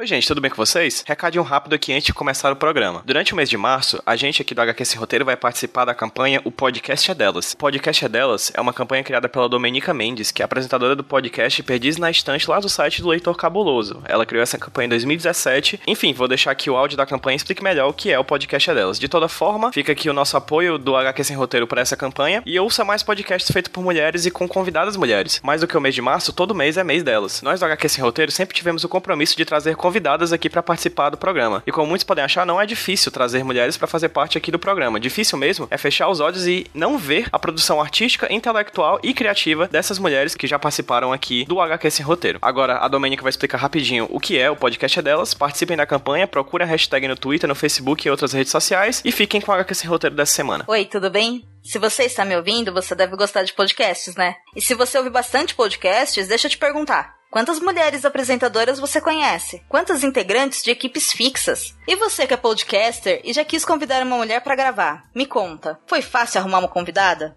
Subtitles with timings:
[0.00, 1.04] Oi, gente, tudo bem com vocês?
[1.06, 3.02] Recadinho rápido aqui antes de começar o programa.
[3.04, 5.92] Durante o mês de março, a gente aqui do HQ Sem Roteiro vai participar da
[5.94, 7.52] campanha O Podcast é Delas.
[7.52, 11.04] O Podcast é Delas é uma campanha criada pela Domenica Mendes, que é apresentadora do
[11.04, 14.02] podcast Perdiz na Estante lá do site do Leitor Cabuloso.
[14.06, 15.82] Ela criou essa campanha em 2017.
[15.86, 18.24] Enfim, vou deixar aqui o áudio da campanha e explique melhor o que é o
[18.24, 18.98] Podcast é Delas.
[18.98, 22.42] De toda forma, fica aqui o nosso apoio do HQ Sem Roteiro para essa campanha
[22.46, 25.42] e ouça mais podcasts feitos por mulheres e com convidadas mulheres.
[25.44, 27.42] Mais do que o mês de março, todo mês é mês delas.
[27.42, 31.16] Nós do HQ Roteiro sempre tivemos o compromisso de trazer convidadas aqui para participar do
[31.16, 31.64] programa.
[31.66, 34.58] E como muitos podem achar, não é difícil trazer mulheres para fazer parte aqui do
[34.58, 35.00] programa.
[35.00, 39.66] Difícil mesmo é fechar os olhos e não ver a produção artística, intelectual e criativa
[39.66, 42.38] dessas mulheres que já participaram aqui do HQ Sem Roteiro.
[42.40, 45.34] Agora, a Domenica vai explicar rapidinho o que é o podcast delas.
[45.34, 49.10] Participem da campanha, procure a hashtag no Twitter, no Facebook e outras redes sociais e
[49.10, 50.64] fiquem com o HQ Sem Roteiro dessa semana.
[50.68, 51.44] Oi, tudo bem?
[51.64, 54.36] Se você está me ouvindo, você deve gostar de podcasts, né?
[54.54, 57.19] E se você ouve bastante podcasts, deixa eu te perguntar.
[57.30, 59.62] Quantas mulheres apresentadoras você conhece?
[59.68, 61.76] Quantas integrantes de equipes fixas?
[61.86, 65.04] E você que é podcaster e já quis convidar uma mulher para gravar?
[65.14, 67.36] Me conta, foi fácil arrumar uma convidada?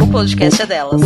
[0.00, 1.00] o podcast é delas.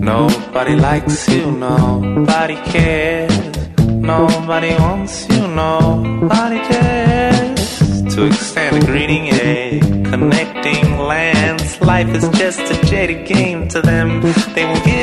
[0.00, 3.30] Nobody likes you, nobody cares.
[3.88, 8.14] Nobody wants you, nobody cares.
[8.14, 9.80] To extend a greeting, a
[10.10, 11.80] connecting lands.
[11.80, 14.20] Life is just a jaded game to them.
[14.54, 14.99] They will give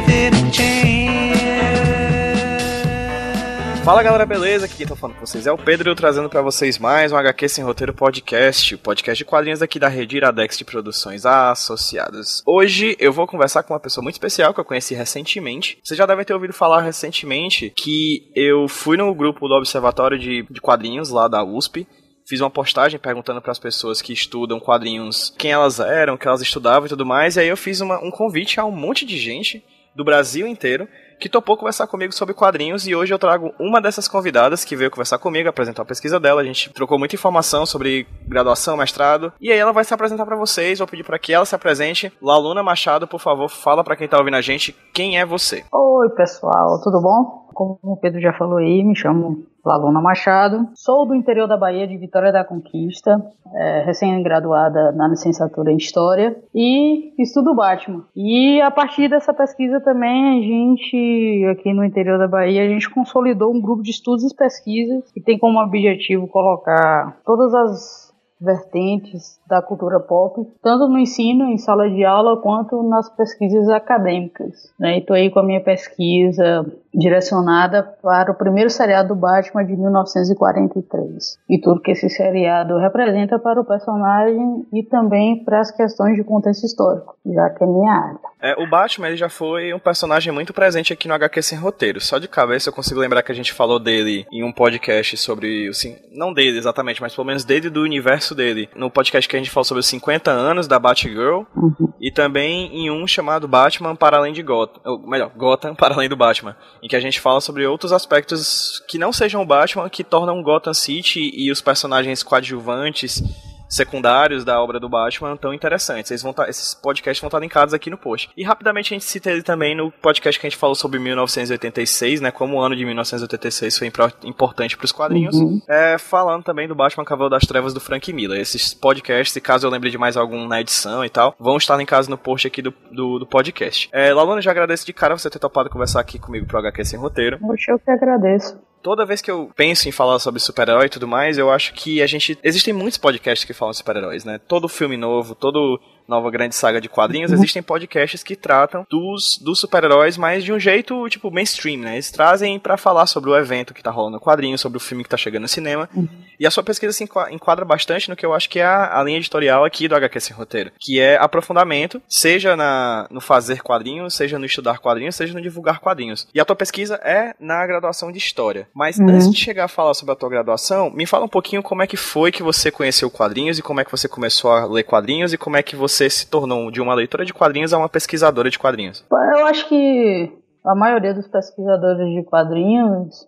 [3.87, 4.65] Fala galera, beleza?
[4.65, 7.47] Aqui quem tá falando com vocês é o Pedro, trazendo para vocês mais um HQ
[7.47, 12.43] Sem Roteiro Podcast, o podcast de quadrinhos aqui da rede Iradex de Produções Associadas.
[12.45, 15.79] Hoje eu vou conversar com uma pessoa muito especial que eu conheci recentemente.
[15.81, 20.45] Vocês já devem ter ouvido falar recentemente que eu fui no grupo do Observatório de,
[20.51, 21.87] de Quadrinhos lá da USP
[22.27, 26.27] fiz uma postagem perguntando para as pessoas que estudam quadrinhos quem elas eram, o que
[26.27, 27.37] elas estudavam e tudo mais.
[27.37, 29.63] E aí eu fiz uma, um convite a um monte de gente
[29.95, 34.07] do Brasil inteiro que topou conversar comigo sobre quadrinhos e hoje eu trago uma dessas
[34.07, 36.41] convidadas que veio conversar comigo, apresentar a pesquisa dela.
[36.41, 40.35] A gente trocou muita informação sobre graduação, mestrado, e aí ela vai se apresentar para
[40.35, 40.79] vocês.
[40.79, 42.11] Vou pedir para que ela se apresente.
[42.21, 45.63] Laluna Machado, por favor, fala para quem tá ouvindo a gente quem é você.
[45.71, 47.47] Oi, pessoal, tudo bom?
[47.53, 50.69] Como o Pedro já falou aí, me chamo Laluna Machado.
[50.73, 53.21] Sou do interior da Bahia, de Vitória da Conquista,
[53.53, 58.05] é, recém-graduada na licenciatura em História e estudo Batman.
[58.15, 62.89] E a partir dessa pesquisa também, a gente, aqui no interior da Bahia, a gente
[62.89, 68.06] consolidou um grupo de estudos e pesquisas que tem como objetivo colocar todas as
[68.39, 74.71] vertentes da cultura pop, tanto no ensino, em sala de aula, quanto nas pesquisas acadêmicas.
[74.79, 74.99] Né?
[74.99, 81.37] Estou aí com a minha pesquisa direcionada para o primeiro seriado do Batman de 1943
[81.47, 86.23] e tudo que esse seriado representa para o personagem e também para as questões de
[86.23, 88.19] contexto histórico, já que é minha área.
[88.41, 92.01] É, o Batman ele já foi um personagem muito presente aqui no HQ Sem Roteiro.
[92.01, 95.67] Só de cabeça eu consigo lembrar que a gente falou dele em um podcast sobre,
[95.67, 98.69] assim, não dele exatamente, mas pelo menos dele do universo dele.
[98.75, 101.93] No podcast que a gente falou sobre os 50 anos da Batgirl Uhum.
[101.99, 106.09] e também em um chamado Batman para além de Gotham, ou melhor, Gotham para além
[106.09, 109.89] do Batman, em que a gente fala sobre outros aspectos que não sejam o Batman,
[109.89, 113.21] que tornam Gotham City e os personagens coadjuvantes
[113.67, 116.11] secundários da obra do Batman tão interessantes.
[116.11, 118.29] Eles vão tá, esses podcasts vão estar linkados aqui no post.
[118.35, 122.21] E rapidamente a gente cita ele também no podcast que a gente falou sobre 1986,
[122.21, 122.31] né?
[122.31, 123.91] Como o ano de 1986 foi
[124.23, 125.35] importante para os quadrinhos.
[125.35, 125.61] Uhum.
[125.67, 128.39] É, falando também do Batman Cavaleiro das Trevas do Frank Miller.
[128.39, 131.75] Esses podcasts, e caso eu lembre de mais algum na edição e tal, vão estar
[131.77, 133.89] linkados no post aqui do, do, do podcast.
[133.91, 136.99] É, Laluna, já agradeço de cara você ter topado conversar aqui comigo pro HQ Sem
[136.99, 138.59] Roteiro Poxa, eu que agradeço.
[138.87, 142.01] Toda vez que eu penso em falar sobre super-herói e tudo mais, eu acho que
[142.01, 142.39] a gente.
[142.41, 144.39] Existem muitos podcasts que falam de super-heróis, né?
[144.47, 149.59] Todo filme novo, todo nova grande saga de quadrinhos, existem podcasts que tratam dos, dos
[149.59, 151.93] super-heróis, mas de um jeito, tipo, mainstream, né?
[151.95, 155.03] Eles trazem para falar sobre o evento que tá rolando no quadrinho, sobre o filme
[155.03, 155.89] que tá chegando no cinema.
[155.93, 156.07] Uhum.
[156.39, 159.03] E a sua pesquisa se enquadra bastante no que eu acho que é a, a
[159.03, 164.15] linha editorial aqui do HQ Sem Roteiro, que é aprofundamento, seja na, no fazer quadrinhos,
[164.15, 166.27] seja no estudar quadrinhos, seja no divulgar quadrinhos.
[166.33, 168.67] E a tua pesquisa é na graduação de História.
[168.73, 169.09] Mas uhum.
[169.09, 171.87] antes de chegar a falar sobre a tua graduação, me fala um pouquinho como é
[171.87, 175.33] que foi que você conheceu quadrinhos e como é que você começou a ler quadrinhos
[175.33, 178.49] e como é que você se tornou de uma leitora de quadrinhos a uma pesquisadora
[178.49, 179.03] de quadrinhos.
[179.11, 180.31] Eu acho que
[180.65, 183.27] a maioria dos pesquisadores de quadrinhos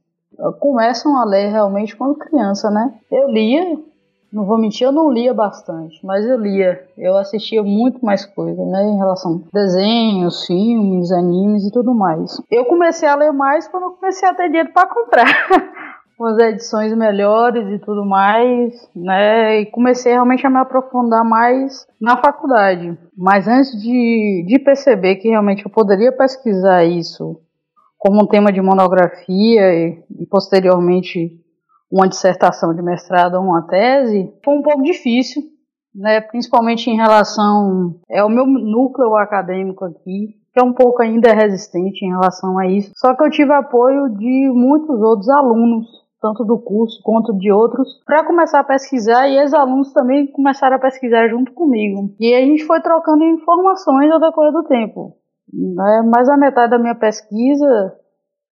[0.60, 2.94] começam a ler realmente quando criança, né?
[3.12, 3.77] Eu lia,
[4.31, 6.86] não vou mentir, eu não lia bastante, mas eu lia.
[6.98, 8.83] Eu assistia muito mais coisa, né?
[8.83, 12.39] Em relação a desenhos, filmes, animes e tudo mais.
[12.51, 15.25] Eu comecei a ler mais quando eu comecei a ter dinheiro para comprar.
[16.19, 19.62] umas edições melhores e tudo mais, né?
[19.62, 22.98] E comecei realmente a me aprofundar mais na faculdade.
[23.18, 27.39] Mas antes de, de perceber que realmente eu poderia pesquisar isso
[27.98, 31.39] como um tema de monografia e, e posteriormente
[31.92, 35.42] uma dissertação de mestrado ou uma tese, foi um pouco difícil,
[35.94, 41.33] né, principalmente em relação é o meu núcleo acadêmico aqui, que é um pouco ainda
[41.33, 42.92] resistente em relação a isso.
[42.95, 45.88] Só que eu tive apoio de muitos outros alunos,
[46.21, 50.75] tanto do curso quanto de outros, para começar a pesquisar e os alunos também começaram
[50.75, 52.13] a pesquisar junto comigo.
[52.19, 55.16] E a gente foi trocando informações ao decorrer do tempo.
[55.51, 56.01] Né?
[56.12, 57.95] Mais a metade da minha pesquisa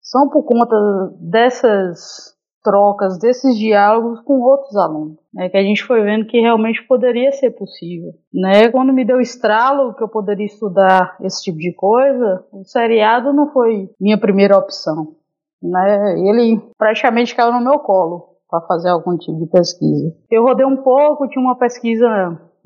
[0.02, 0.76] são por conta
[1.20, 2.34] dessas
[2.64, 7.32] trocas, desses diálogos com outros alunos, né, que a gente foi vendo que realmente poderia
[7.34, 8.14] ser possível.
[8.34, 8.70] Né?
[8.72, 13.52] Quando me deu estralo que eu poderia estudar esse tipo de coisa, o seriado não
[13.52, 15.16] foi minha primeira opção.
[15.64, 16.20] Né?
[16.20, 20.14] Ele praticamente caiu no meu colo para fazer algum tipo de pesquisa.
[20.30, 22.08] Eu rodei um pouco, tinha uma pesquisa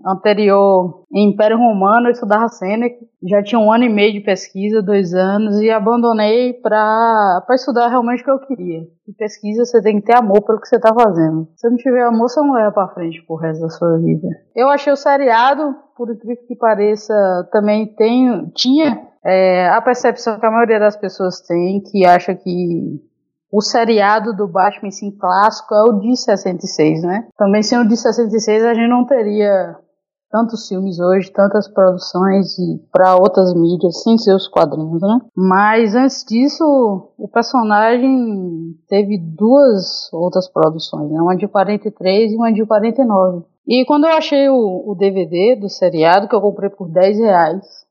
[0.05, 4.81] anterior em Império Romano, eu estudava Sêneca, já tinha um ano e meio de pesquisa,
[4.81, 8.81] dois anos, e abandonei para estudar realmente o que eu queria.
[9.07, 11.47] E pesquisa você tem que ter amor pelo que você está fazendo.
[11.55, 14.27] Se não tiver amor, você não leva para frente pro resto da sua vida.
[14.55, 17.13] Eu achei o seriado, por incrível que pareça,
[17.51, 23.01] também tem, tinha é, a percepção que a maioria das pessoas tem, que acha que
[23.51, 27.27] o seriado do Batman, sim, clássico, é o de 66, né?
[27.37, 29.75] Também sem o de 66 a gente não teria
[30.29, 35.19] tantos filmes hoje, tantas produções e para outras mídias, sem ser os quadrinhos, né?
[35.35, 36.63] Mas antes disso,
[37.17, 41.21] o personagem teve duas outras produções, né?
[41.21, 43.45] Uma de 43 e uma de 49.
[43.67, 47.86] E quando eu achei o, o DVD do seriado, que eu comprei por 10 reais,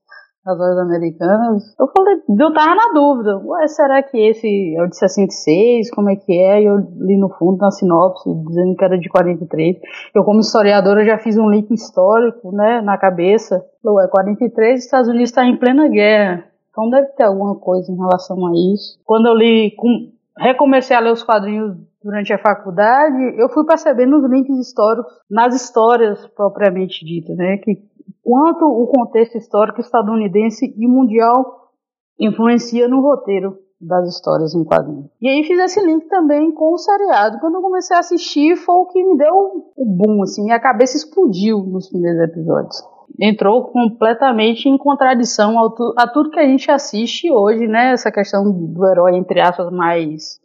[0.46, 4.86] as lojas americanas, eu falei, eu tava na dúvida, ué, será que esse é o
[4.86, 6.62] de 66, como é que é?
[6.62, 9.76] E eu li no fundo, na sinopse, dizendo que era de 43.
[10.14, 13.64] Eu, como historiadora, já fiz um link histórico, né, na cabeça.
[13.84, 16.44] Ué, 43, Estados Unidos está em plena guerra.
[16.70, 19.00] Então deve ter alguma coisa em relação a isso.
[19.04, 24.18] Quando eu li, com, recomecei a ler os quadrinhos durante a faculdade, eu fui percebendo
[24.18, 27.82] os links históricos nas histórias propriamente ditas, né, que
[28.22, 31.70] quanto o contexto histórico estadunidense e mundial
[32.18, 35.06] influencia no roteiro das histórias em quadrinhos.
[35.20, 37.38] E aí fiz esse link também com o seriado.
[37.40, 40.96] Quando eu comecei a assistir, foi o que me deu o boom, assim, minha cabeça
[40.96, 42.82] explodiu nos primeiros episódios.
[43.20, 45.56] Entrou completamente em contradição
[45.96, 47.92] a tudo que a gente assiste hoje, né?
[47.92, 50.40] Essa questão do herói, entre aspas, mais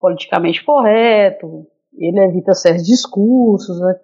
[0.00, 1.66] politicamente correto,
[1.96, 3.94] ele evita certos discursos, né?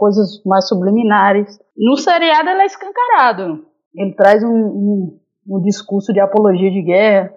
[0.00, 1.58] Coisas mais subliminares.
[1.76, 3.66] No seriado ele é escancarado.
[3.94, 7.34] Ele traz um, um, um discurso de apologia de guerra,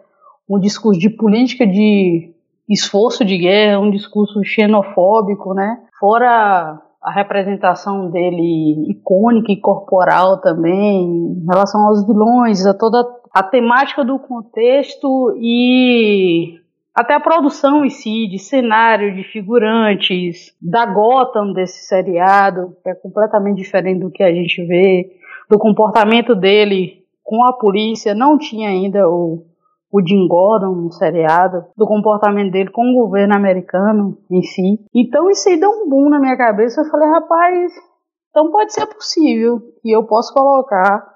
[0.50, 2.34] um discurso de política de
[2.70, 5.78] esforço de guerra, um discurso xenofóbico, né?
[6.00, 13.44] Fora a representação dele icônica e corporal também, em relação aos vilões, a toda a
[13.44, 16.63] temática do contexto e
[16.96, 22.94] até a produção em si, de cenário, de figurantes, da Gotham desse seriado, que é
[22.94, 25.10] completamente diferente do que a gente vê,
[25.50, 29.44] do comportamento dele com a polícia, não tinha ainda o,
[29.92, 34.80] o Jim Gordon no seriado, do comportamento dele com o governo americano em si.
[34.94, 37.74] Então isso aí deu um boom na minha cabeça, eu falei, rapaz,
[38.30, 41.12] então pode ser possível que eu possa colocar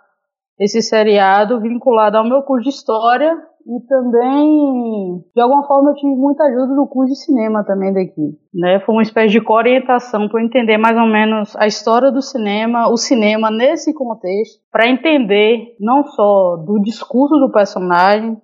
[0.59, 6.15] esse seriado vinculado ao meu curso de história e também, de alguma forma, eu tive
[6.15, 8.39] muita ajuda do curso de cinema também daqui.
[8.53, 8.79] Né?
[8.79, 12.95] Foi uma espécie de orientação para entender mais ou menos a história do cinema, o
[12.95, 18.37] cinema nesse contexto, para entender não só do discurso do personagem,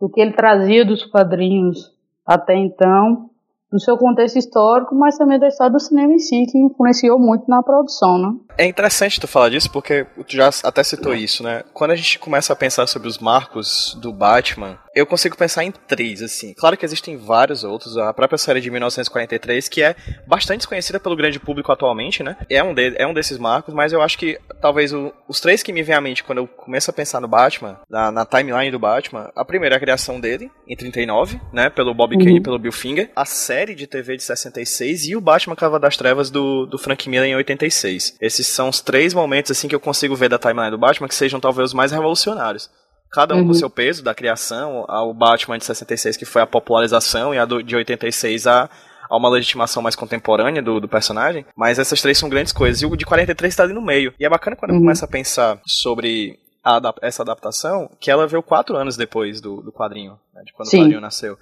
[0.00, 1.92] do que ele trazia dos quadrinhos
[2.26, 3.28] até então,
[3.70, 7.44] do seu contexto histórico, mas também da história do cinema em si, que influenciou muito
[7.46, 8.34] na produção, né?
[8.58, 11.62] É interessante tu falar disso, porque tu já até citou isso, né?
[11.72, 15.70] Quando a gente começa a pensar sobre os marcos do Batman, eu consigo pensar em
[15.70, 16.52] três, assim.
[16.54, 21.16] Claro que existem vários outros, a própria série de 1943, que é bastante desconhecida pelo
[21.16, 22.36] grande público atualmente, né?
[22.48, 25.62] É um, de, é um desses marcos, mas eu acho que talvez o, os três
[25.62, 28.70] que me vêm à mente quando eu começo a pensar no Batman, na, na timeline
[28.70, 31.70] do Batman, a primeira é a criação dele, em 39, né?
[31.70, 32.42] Pelo Bob Kane e Uhum.
[32.42, 36.30] pelo Bill Finger, a série de TV de 66 e o Batman Cava das Trevas
[36.30, 38.16] do, do Frank Miller em 86.
[38.20, 41.14] Esses são os três momentos, assim, que eu consigo ver da timeline do Batman que
[41.14, 42.70] sejam talvez os mais revolucionários.
[43.12, 43.46] Cada um Uhum.
[43.48, 47.44] com seu peso, da criação, ao Batman de 66, que foi a popularização, e a
[47.44, 48.70] do, de 86 a,
[49.10, 51.44] a uma legitimação mais contemporânea do, do personagem.
[51.54, 52.80] Mas essas três são grandes coisas.
[52.80, 54.14] E o de 43 está ali no meio.
[54.18, 54.80] E é bacana quando Uhum.
[54.80, 59.72] começo a pensar sobre a essa adaptação, que ela veio quatro anos depois do, do
[59.72, 60.78] quadrinho, né, de quando Sim.
[60.78, 61.36] o quadrinho nasceu.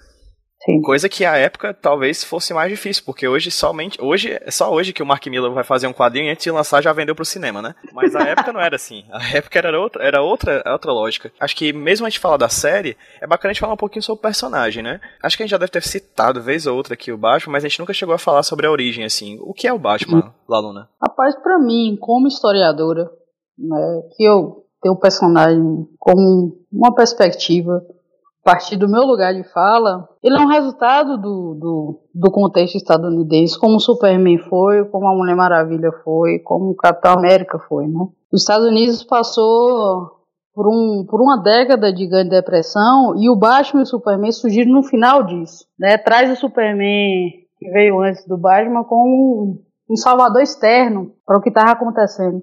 [0.65, 0.83] Sim.
[0.83, 3.99] Coisa que à época talvez fosse mais difícil, porque hoje somente.
[4.01, 6.51] Hoje é só hoje que o Mark Miller vai fazer um quadrinho e antes de
[6.51, 7.75] lançar já vendeu pro cinema, né?
[7.95, 9.05] Mas a época não era assim.
[9.11, 11.33] A época era outra, era outra, outra lógica.
[11.41, 14.03] Acho que mesmo a gente falar da série, é bacana a gente falar um pouquinho
[14.03, 15.01] sobre o personagem, né?
[15.23, 17.65] Acho que a gente já deve ter citado vez ou outra aqui o Batman, mas
[17.65, 19.39] a gente nunca chegou a falar sobre a origem, assim.
[19.41, 20.89] O que é o Batman, Laluna?
[21.01, 23.11] Rapaz, pra mim, como historiadora,
[23.59, 27.83] né, que eu tenho o personagem como uma perspectiva
[28.43, 33.59] partir do meu lugar de fala, ele é um resultado do, do, do contexto estadunidense,
[33.59, 38.07] como o Superman foi, como a Mulher Maravilha foi, como o Capitão América foi, né?
[38.33, 40.21] Os Estados Unidos passou
[40.55, 44.73] por, um, por uma década de grande depressão e o Batman e o Superman surgiram
[44.73, 45.99] no final disso, né?
[45.99, 51.51] Traz o Superman que veio antes do Batman como um salvador externo para o que
[51.51, 52.43] estava acontecendo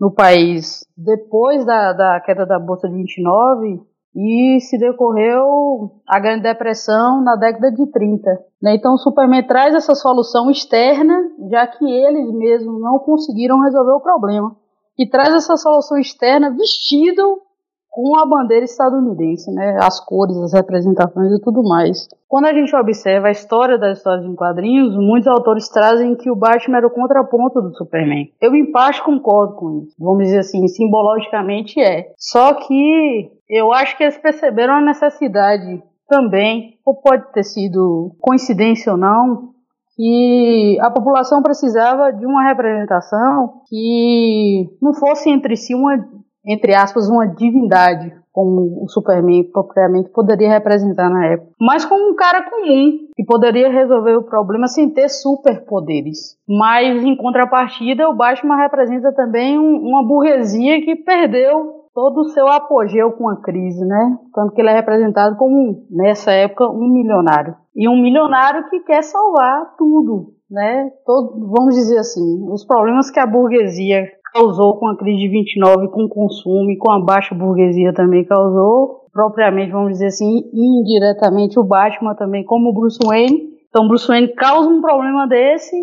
[0.00, 3.80] no país depois da, da queda da Bolsa de 29
[4.14, 8.30] e se decorreu a Grande Depressão na década de 30.
[8.62, 8.76] Né?
[8.76, 11.18] Então o Superman traz essa solução externa,
[11.50, 14.56] já que eles mesmos não conseguiram resolver o problema.
[14.96, 17.40] E traz essa solução externa vestido
[17.94, 19.78] com a bandeira estadunidense, né?
[19.80, 22.08] as cores, as representações e tudo mais.
[22.26, 26.34] Quando a gente observa a história das histórias em quadrinhos, muitos autores trazem que o
[26.34, 28.32] Batman era o contraponto do Superman.
[28.40, 29.94] Eu, em parte, concordo com isso.
[29.96, 32.12] Vamos dizer assim, simbologicamente é.
[32.18, 38.90] Só que eu acho que eles perceberam a necessidade também, ou pode ter sido coincidência
[38.90, 39.50] ou não,
[39.96, 45.96] que a população precisava de uma representação que não fosse entre si uma,
[46.46, 52.16] entre aspas, uma divindade, como o Superman propriamente poderia representar na época, mas como um
[52.16, 56.36] cara comum que poderia resolver o problema sem ter superpoderes.
[56.48, 62.48] Mas em contrapartida, o Batman representa também um, uma burguesia que perdeu todo o seu
[62.48, 64.18] apogeu com a crise, né?
[64.34, 67.54] Tanto que ele é representado como, nessa época, um milionário.
[67.74, 70.90] E um milionário que quer salvar tudo, né?
[71.06, 75.88] Todo, vamos dizer assim, os problemas que a burguesia causou com a crise de 29,
[75.88, 81.56] com o consumo e com a baixa burguesia também causou, propriamente, vamos dizer assim, indiretamente
[81.56, 83.54] o Batman também, como o Bruce Wayne.
[83.68, 85.76] Então, Bruce Wayne causa um problema desse,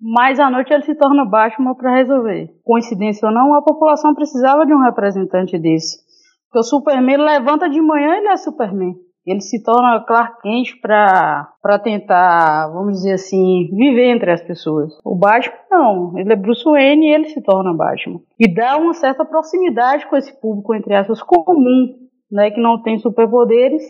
[0.00, 2.48] mas à noite ele se torna Batman para resolver.
[2.64, 5.98] Coincidência ou não, a população precisava de um representante desse.
[6.46, 8.94] Porque o Superman levanta de manhã ele é Superman.
[9.26, 14.92] Ele se torna Clark Kent para tentar, vamos dizer assim, viver entre as pessoas.
[15.04, 18.20] O Batman não, ele é Bruce Wayne e ele se torna Batman.
[18.38, 21.94] E dá uma certa proximidade com esse público, entre aspas, comum,
[22.30, 23.82] né, que não tem superpoderes,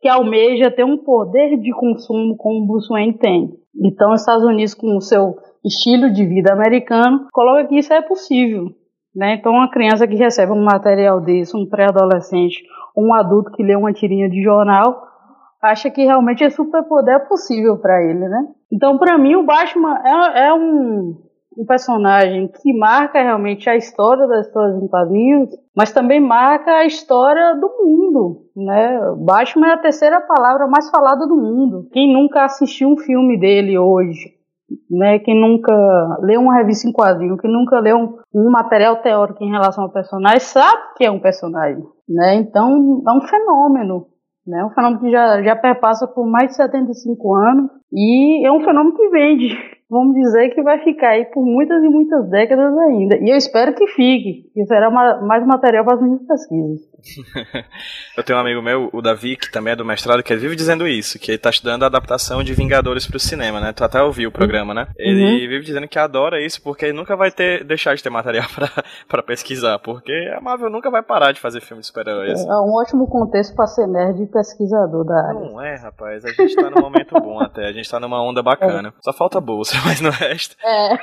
[0.00, 3.50] que almeja ter um poder de consumo como o Bruce Wayne tem.
[3.84, 8.02] Então, os Estados Unidos, com o seu estilo de vida americano, coloca que isso é
[8.02, 8.66] possível.
[9.14, 9.34] Né?
[9.34, 12.64] Então, uma criança que recebe um material desse, um pré-adolescente,
[12.96, 15.08] um adulto que lê uma tirinha de jornal,
[15.62, 18.48] acha que realmente esse superpoder é possível para ele, né?
[18.70, 21.16] Então, para mim, o Batman é, é um,
[21.56, 26.84] um, personagem que marca realmente a história das histórias em quadrinhos, mas também marca a
[26.84, 28.98] história do mundo, né?
[29.18, 31.88] Batman é a terceira palavra mais falada do mundo.
[31.92, 34.41] Quem nunca assistiu um filme dele hoje?
[34.90, 35.72] Né, quem nunca
[36.20, 39.92] leu uma revista em quadrinho, quem nunca leu um, um, material teórico em relação ao
[39.92, 41.82] personagem, sabe que é um personagem.
[42.08, 42.36] Né?
[42.36, 44.06] Então, é um fenômeno.
[44.46, 44.64] Né?
[44.64, 48.96] Um fenômeno que já, já perpassa por mais de 75 anos e é um fenômeno
[48.96, 49.48] que vende.
[49.92, 53.16] vamos dizer que vai ficar aí por muitas e muitas décadas ainda.
[53.18, 56.80] E eu espero que fique, que será mais material para as minhas pesquisas.
[58.16, 60.56] eu tenho um amigo meu, o Davi, que também é do mestrado, que ele vive
[60.56, 63.72] dizendo isso, que ele está estudando a adaptação de Vingadores para o cinema, né?
[63.72, 64.88] Tu até ouviu o programa, né?
[64.96, 65.38] Ele uhum.
[65.38, 68.46] vive dizendo que adora isso porque ele nunca vai ter deixar de ter material
[69.08, 72.40] para pesquisar, porque a Marvel nunca vai parar de fazer filme de super-heróis.
[72.40, 75.40] É, é um ótimo contexto para ser nerd e pesquisador da área.
[75.40, 76.24] Não é, rapaz.
[76.24, 78.88] A gente está num momento bom até, a gente está numa onda bacana.
[78.88, 78.92] É.
[79.00, 80.56] Só falta bolsa, mas no resto.
[80.62, 80.94] É,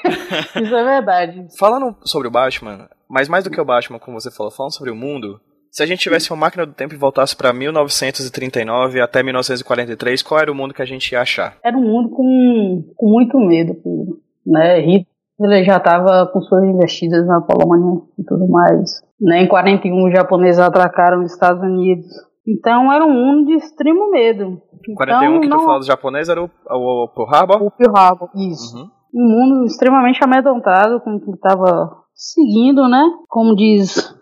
[0.61, 1.47] isso é verdade.
[1.57, 4.91] Falando sobre o Batman, mas mais do que o Batman, como você falou, falando sobre
[4.91, 5.41] o mundo,
[5.71, 10.39] se a gente tivesse uma máquina do tempo e voltasse para 1939 até 1943, qual
[10.39, 11.57] era o mundo que a gente ia achar?
[11.63, 13.75] Era um mundo com, com muito medo,
[14.45, 14.79] né?
[14.79, 19.01] Hitler já estava com suas investidas na Polônia e tudo mais.
[19.21, 19.43] Né?
[19.43, 22.07] Em 41 os japoneses atracaram os Estados Unidos.
[22.47, 24.61] Então era um mundo de extremo medo.
[24.95, 25.65] 41 então, que tu não...
[25.65, 27.63] fala do japonês era o, o, o Pearl Harbor?
[27.63, 28.77] O Pearl Harbor, isso.
[28.77, 28.89] Uhum.
[29.13, 33.03] Um mundo extremamente amedrontado, com que estava seguindo, né?
[33.27, 34.18] Como diz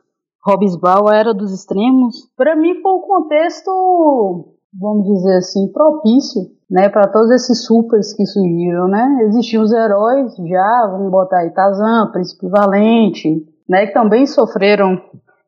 [0.48, 2.32] A era dos extremos.
[2.38, 6.88] Para mim foi um contexto, vamos dizer assim, propício, né?
[6.88, 9.24] Para todos esses supers que surgiram, né?
[9.24, 13.88] Existiam os heróis já, vamos botar aí Tarzan, Príncipe Valente, né?
[13.88, 15.02] Que também sofreram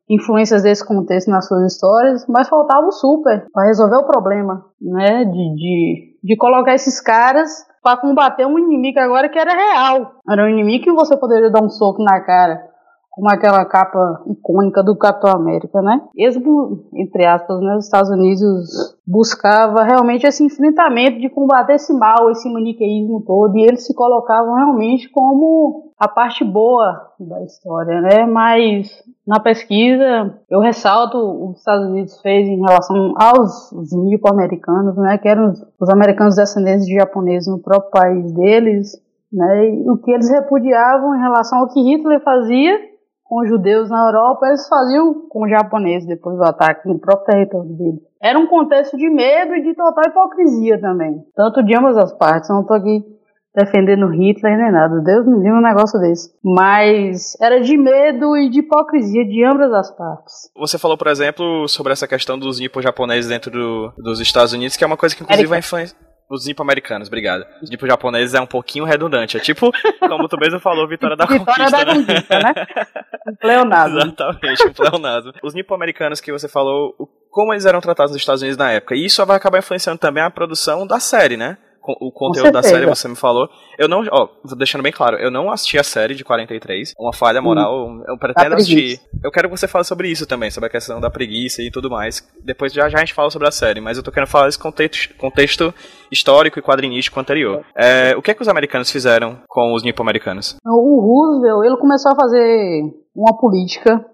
[0.06, 5.24] influências desse contexto nas suas histórias, mas faltava o super para resolver o problema, né?
[5.24, 10.16] De, de, de colocar esses caras para combater um inimigo agora que era real.
[10.28, 12.69] Era um inimigo que você poderia dar um soco na cara
[13.20, 16.00] como aquela capa icônica do Capitão América, né?
[16.16, 22.30] Mesmo, entre aspas, né, os Estados Unidos buscava realmente esse enfrentamento de combater esse mal,
[22.30, 28.24] esse maniqueísmo todo, e eles se colocavam realmente como a parte boa da história, né?
[28.24, 28.90] Mas
[29.26, 35.18] na pesquisa eu ressalto o que os Estados Unidos fez em relação aos nipo-americanos, né?
[35.18, 38.92] Que eram os americanos descendentes de japoneses no próprio país deles,
[39.30, 39.68] né?
[39.68, 42.89] E o que eles repudiavam em relação ao que Hitler fazia
[43.30, 47.26] com os judeus na Europa, eles faziam com os japoneses depois do ataque no próprio
[47.26, 48.00] território deles.
[48.20, 52.50] Era um contexto de medo e de total hipocrisia também, tanto de ambas as partes.
[52.50, 53.04] Não estou aqui
[53.54, 56.32] defendendo Hitler nem nada, Deus me livre um negócio desse.
[56.42, 60.50] Mas era de medo e de hipocrisia de ambas as partes.
[60.56, 64.82] Você falou, por exemplo, sobre essa questão dos nipo-japoneses dentro do, dos Estados Unidos, que
[64.82, 67.44] é uma coisa que inclusive vai influenciar os nipo-americanos, obrigado.
[67.60, 69.36] Os nipo-japoneses é um pouquinho redundante.
[69.36, 71.94] É tipo, como tu mesmo falou, Vitória da Vitória Conquista, da né?
[71.94, 72.66] Conquista, né?
[73.26, 73.98] Um pleonasmo.
[73.98, 75.32] Exatamente, um pleonasmo.
[75.42, 76.94] Os nipo-americanos que você falou,
[77.30, 78.94] como eles eram tratados nos Estados Unidos na época.
[78.94, 81.58] E isso vai acabar influenciando também a produção da série, né?
[81.82, 83.48] O conteúdo da série, você me falou.
[83.78, 87.40] Eu não, ó, deixando bem claro, eu não assisti a série de 43, uma falha
[87.40, 88.02] moral, hum.
[88.06, 89.00] eu pretendo assistir.
[89.22, 91.90] Eu quero que você fale sobre isso também, sobre a questão da preguiça e tudo
[91.90, 92.26] mais.
[92.44, 94.58] Depois já, já a gente fala sobre a série, mas eu tô querendo falar desse
[94.58, 95.74] contexto, contexto
[96.10, 97.64] histórico e quadrinístico anterior.
[97.76, 100.56] É, o que é que os americanos fizeram com os nipo-americanos?
[100.64, 102.82] O Roosevelt, ele começou a fazer
[103.14, 104.04] uma política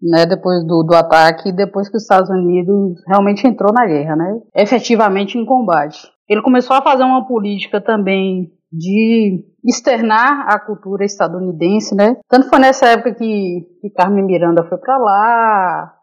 [0.00, 4.40] né, depois do, do ataque, depois que os Estados Unidos realmente entrou na guerra, né,
[4.54, 5.98] efetivamente em combate.
[6.28, 12.16] Ele começou a fazer uma política também de externar a cultura estadunidense, né?
[12.28, 15.94] Tanto foi nessa época que, que Carmen Miranda foi para lá,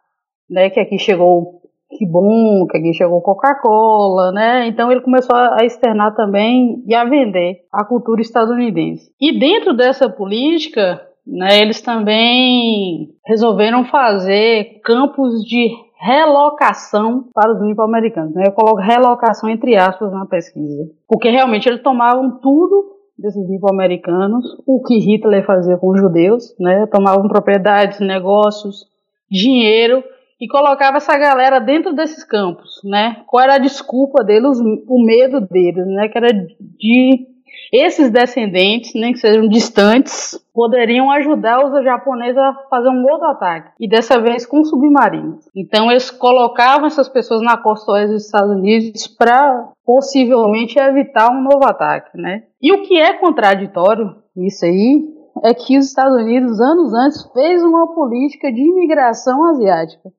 [0.49, 0.69] né?
[0.69, 1.61] Que aqui chegou
[1.97, 4.67] que bom, que aqui chegou Coca-Cola, né?
[4.67, 9.11] Então ele começou a externar também e a vender a cultura estadunidense.
[9.21, 18.33] E dentro dessa política, né, eles também resolveram fazer campos de relocação para os nipo-americanos.
[18.33, 18.43] Né?
[18.47, 20.89] Eu coloco relocação entre aspas na pesquisa.
[21.07, 26.85] Porque realmente eles tomavam tudo desses nipo-americanos, o que Hitler fazia com os judeus, né?
[26.87, 28.85] tomavam propriedades, negócios,
[29.31, 30.03] dinheiro
[30.39, 33.23] e colocava essa galera dentro desses campos, né?
[33.25, 36.09] Qual era a desculpa deles, o medo deles, né?
[36.09, 37.25] Que era de
[37.71, 43.71] esses descendentes, nem que sejam distantes, poderiam ajudar os japoneses a fazer um outro ataque,
[43.79, 45.45] e dessa vez com submarinos.
[45.55, 51.41] Então eles colocavam essas pessoas na costa oeste dos Estados Unidos para possivelmente evitar um
[51.41, 52.43] novo ataque, né?
[52.61, 57.61] E o que é contraditório nisso aí é que os Estados Unidos, anos antes, fez
[57.61, 60.09] uma política de imigração asiática.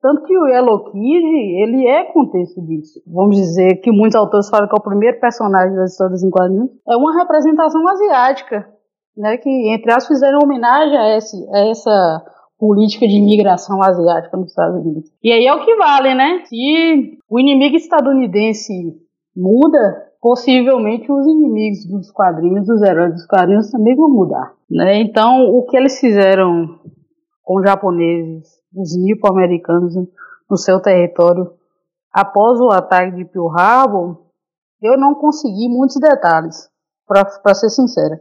[0.00, 1.26] Tanto que o Yellow Kid,
[1.62, 3.00] ele é contexto disso.
[3.06, 6.70] Vamos dizer que muitos autores falam que é o primeiro personagem das histórias em quadrinhos.
[6.88, 8.68] É uma representação asiática,
[9.16, 12.24] né, que, entre aspas, fizeram homenagem a, esse, a essa
[12.58, 15.10] política de imigração asiática nos Estados Unidos.
[15.22, 16.42] E aí é o que vale, né?
[16.44, 18.72] Se o inimigo estadunidense
[19.36, 24.52] muda, possivelmente os inimigos dos quadrinhos, dos heróis dos quadrinhos também vão mudar.
[24.70, 25.00] Né?
[25.00, 26.80] Então, o que eles fizeram
[27.42, 29.94] com os japoneses os nipo-americanos
[30.48, 31.52] no seu território
[32.16, 34.26] após o ataque de Pearl Harbor,
[34.80, 36.70] eu não consegui muitos detalhes.
[37.06, 38.20] para ser sincera.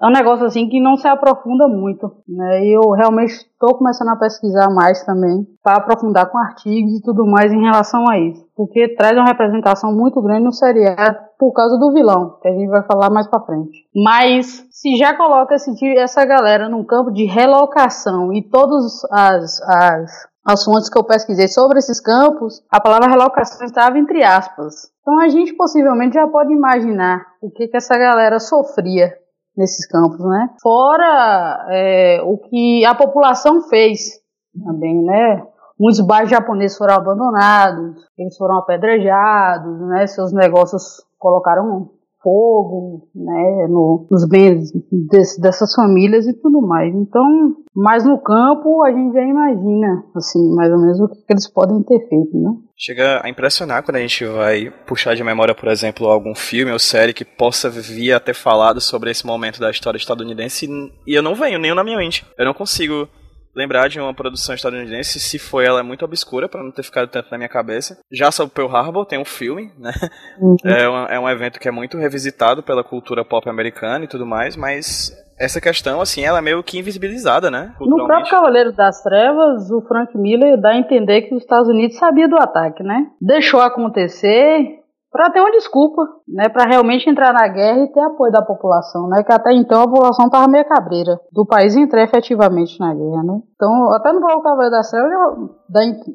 [0.00, 2.64] É um negócio assim que não se aprofunda muito, né?
[2.66, 7.24] E eu realmente estou começando a pesquisar mais também, para aprofundar com artigos e tudo
[7.26, 11.78] mais em relação a isso, porque traz uma representação muito grande no seriado por causa
[11.78, 13.86] do vilão, que a gente vai falar mais para frente.
[13.94, 20.26] Mas se já coloca esse, essa galera num campo de relocação e todas as, as
[20.46, 24.92] as fontes que eu pesquisei sobre esses campos, a palavra relocação estava entre aspas.
[25.00, 29.12] Então a gente possivelmente já pode imaginar o que, que essa galera sofria
[29.56, 30.50] nesses campos, né?
[30.62, 34.20] Fora é, o que a população fez
[34.64, 35.42] também, né?
[35.78, 40.06] Muitos bairros japoneses foram abandonados, eles foram apedrejados, né?
[40.06, 41.90] Seus negócios colocaram
[42.26, 46.92] fogo, né, no, nos bens desse, dessas famílias e tudo mais.
[46.92, 51.32] Então, mas no campo a gente já imagina, assim, mais ou menos o que, que
[51.32, 52.50] eles podem ter feito, né?
[52.76, 56.80] Chega a impressionar quando a gente vai puxar de memória, por exemplo, algum filme ou
[56.80, 60.66] série que possa vir a ter falado sobre esse momento da história estadunidense
[61.06, 62.26] e eu não venho nem na minha mente.
[62.36, 63.08] Eu não consigo
[63.56, 67.08] lembrar de uma produção estadunidense, se foi ela é muito obscura para não ter ficado
[67.08, 67.98] tanto na minha cabeça.
[68.12, 69.92] Já sobre Pearl Harbor tem um filme, né?
[70.38, 70.56] Uhum.
[70.64, 74.26] É, um, é um evento que é muito revisitado pela cultura pop americana e tudo
[74.26, 77.74] mais, mas essa questão, assim, ela é meio que invisibilizada, né?
[77.80, 81.96] No próprio Cavaleiro das Trevas, o Frank Miller dá a entender que os Estados Unidos
[81.96, 83.06] sabia do ataque, né?
[83.20, 88.32] Deixou acontecer, para ter uma desculpa, né, para realmente entrar na guerra e ter apoio
[88.32, 92.78] da população, né, que até então a população estava meio cabreira do país entrar efetivamente
[92.78, 93.40] na guerra, né.
[93.54, 95.08] Então, até no próprio Cavaleiro da Selva,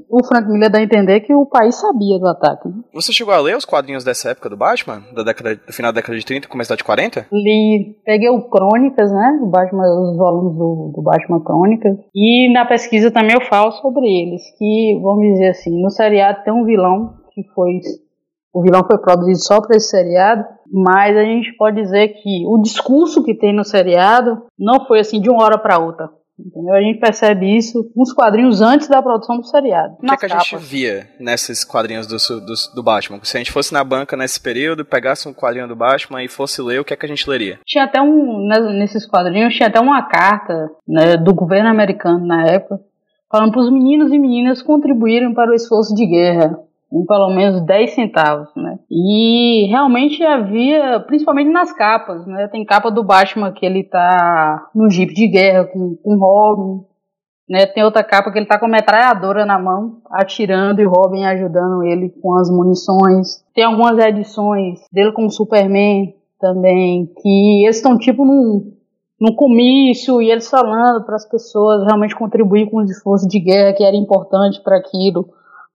[0.10, 2.67] o Frank Miller dá a entender que o país sabia do ataque.
[2.67, 2.75] Né?
[2.93, 5.99] Você chegou a ler os quadrinhos dessa época do Batman, da década, do final da
[5.99, 7.25] década de 30, começo da de 40?
[7.32, 12.65] Li, peguei o Crônicas, né, o Batman, os volumes do, do Batman Crônicas, e na
[12.65, 17.15] pesquisa também eu falo sobre eles, que, vamos dizer assim, no seriado tem um vilão
[17.34, 17.80] que foi
[18.53, 22.61] o vilão foi produzido só para esse seriado, mas a gente pode dizer que o
[22.61, 26.09] discurso que tem no seriado não foi assim de uma hora para outra.
[26.39, 26.73] Entendeu?
[26.73, 29.93] A gente percebe isso uns quadrinhos antes da produção do seriado.
[29.93, 33.19] O que, é que a gente via nesses quadrinhos do, do, do, Batman?
[33.21, 36.61] Se a gente fosse na banca nesse período, pegasse um quadrinho do Batman e fosse
[36.61, 37.59] ler, o que é que a gente leria?
[37.65, 42.47] Tinha até um, né, nesses quadrinhos, tinha até uma carta né, do governo americano na
[42.47, 42.79] época,
[43.31, 46.57] falando para os meninos e meninas contribuírem para o esforço de guerra
[46.91, 48.77] em pelo menos 10 centavos, né?
[48.89, 52.49] E realmente havia, principalmente nas capas, né?
[52.49, 56.84] Tem capa do Batman que ele tá no jeep de guerra com, com Robin,
[57.49, 57.65] né?
[57.65, 61.84] Tem outra capa que ele tá com a metralhadora na mão, atirando e Robin ajudando
[61.84, 63.41] ele com as munições.
[63.56, 68.73] Tem algumas edições dele com o Superman também, que eles estão tipo num,
[69.17, 73.73] num comício e eles falando para as pessoas realmente contribuir com os esforços de guerra
[73.73, 75.30] que era importante para aquilo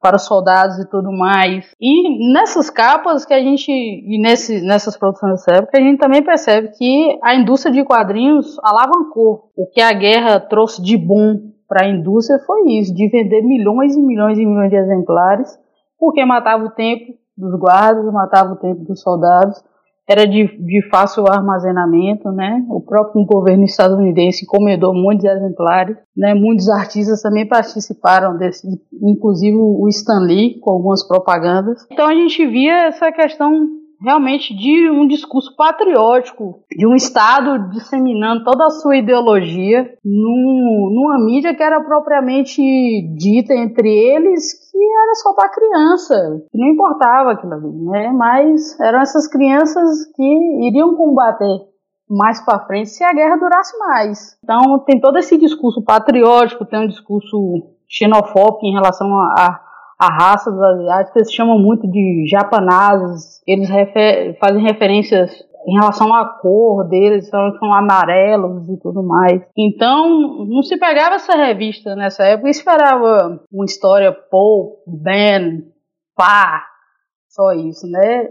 [0.06, 1.68] para os soldados e tudo mais.
[1.80, 6.22] E nessas capas que a gente, e nesse, nessas produções dessa época, a gente também
[6.22, 9.50] percebe que a indústria de quadrinhos alavancou.
[9.56, 13.96] O que a guerra trouxe de bom para a indústria foi isso, de vender milhões
[13.96, 15.58] e milhões e milhões de exemplares,
[15.98, 19.60] porque matava o tempo dos guardas, matava o tempo dos soldados,
[20.08, 22.64] era de, de fácil armazenamento, né?
[22.68, 26.32] O próprio governo estadunidense encomendou muitos exemplares, né?
[26.32, 28.66] Muitos artistas também participaram desse,
[29.02, 31.84] inclusive o Stan Lee, com algumas propagandas.
[31.90, 33.66] Então a gente via essa questão
[34.00, 41.18] realmente de um discurso patriótico, de um Estado disseminando toda a sua ideologia num, numa
[41.24, 42.60] mídia que era propriamente
[43.16, 46.14] dita entre eles que era só para criança,
[46.50, 48.12] que não importava aquilo ali, né?
[48.12, 51.66] Mas eram essas crianças que iriam combater
[52.08, 54.38] mais para frente se a guerra durasse mais.
[54.42, 57.36] Então tem todo esse discurso patriótico, tem um discurso
[57.88, 59.65] xenofóbico em relação a, a
[59.98, 65.30] a raça dos asiáticos, chamam muito de japanazes, eles refer fazem referências
[65.66, 69.42] em relação à cor deles, são amarelos e tudo mais.
[69.56, 75.64] Então, não se pegava essa revista nessa época e esperava uma história Paul, Ben,
[76.14, 76.64] pá,
[77.28, 78.28] só isso, né?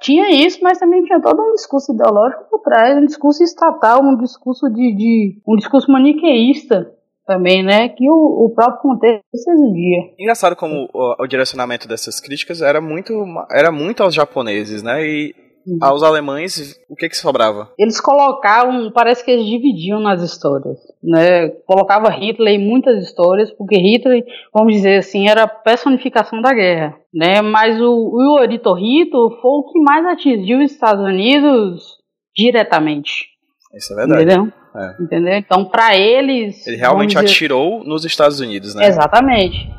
[0.00, 4.16] Tinha isso, mas também tinha todo um discurso ideológico por trás, um discurso estatal, um
[4.16, 6.93] discurso de, de um discurso maniqueísta
[7.26, 7.88] também, né?
[7.88, 10.14] Que o, o próprio contexto exigia.
[10.18, 13.12] Engraçado como o, o, direcionamento dessas críticas era muito,
[13.50, 15.04] era muito aos japoneses, né?
[15.04, 15.34] E
[15.66, 15.78] uhum.
[15.80, 17.70] aos alemães, o que que sobrava?
[17.78, 21.48] Eles colocavam, parece que eles dividiam nas histórias, né?
[21.66, 26.94] Colocava Hitler em muitas histórias, porque Hitler, vamos dizer assim, era a personificação da guerra,
[27.12, 27.40] né?
[27.40, 31.98] Mas o, o Yorito Hito foi o que mais atingiu os Estados Unidos
[32.36, 33.28] diretamente.
[33.74, 34.22] Isso é verdade.
[34.22, 34.63] Entendeu?
[34.76, 35.02] É.
[35.02, 35.34] Entendeu?
[35.34, 36.66] Então, para eles.
[36.66, 37.26] Ele realmente dizer...
[37.26, 38.86] atirou nos Estados Unidos, né?
[38.86, 39.70] Exatamente.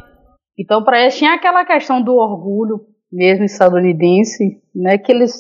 [0.58, 2.82] Então, para eles tinha aquela questão do orgulho
[3.12, 4.98] mesmo estadunidense, né?
[4.98, 5.34] Que eles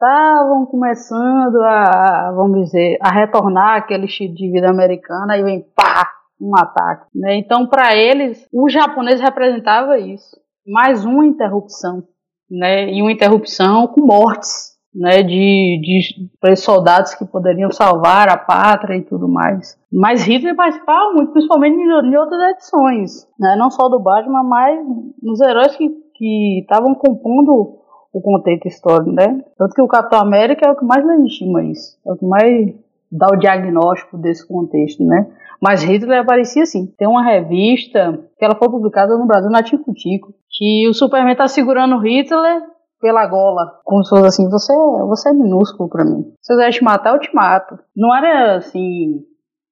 [0.00, 6.10] estavam começando a, vamos dizer, a retornar aquele estilo de vida americana e vem pá,
[6.40, 7.06] um ataque.
[7.14, 7.36] Né?
[7.36, 10.40] Então, para eles, o japonês representava isso.
[10.66, 12.02] Mais uma interrupção.
[12.50, 12.90] Né?
[12.90, 19.02] E uma interrupção com mortes né, de, de soldados que poderiam salvar a pátria e
[19.02, 19.78] tudo mais.
[19.92, 24.78] Mas Hitler participava muito, principalmente em, outras edições, né, não só do Batman, mas
[25.22, 27.78] nos heróis que estavam compondo
[28.12, 29.40] o contexto histórico, né?
[29.56, 32.74] Tanto que o Capitão América é o que mais legitima isso, é o que mais
[33.10, 35.26] dá o diagnóstico desse contexto, né?
[35.60, 36.86] Mas Hitler aparecia assim.
[36.98, 41.36] Tem uma revista que ela foi publicada no Brasil na Tico Tico, que o Superman
[41.36, 42.62] tá segurando Hitler
[43.00, 44.72] pela gola, como se fosse assim, você,
[45.06, 46.32] você é minúsculo para mim.
[46.40, 47.78] Se eu quiser te matar, eu te mato.
[47.96, 49.24] Não era assim,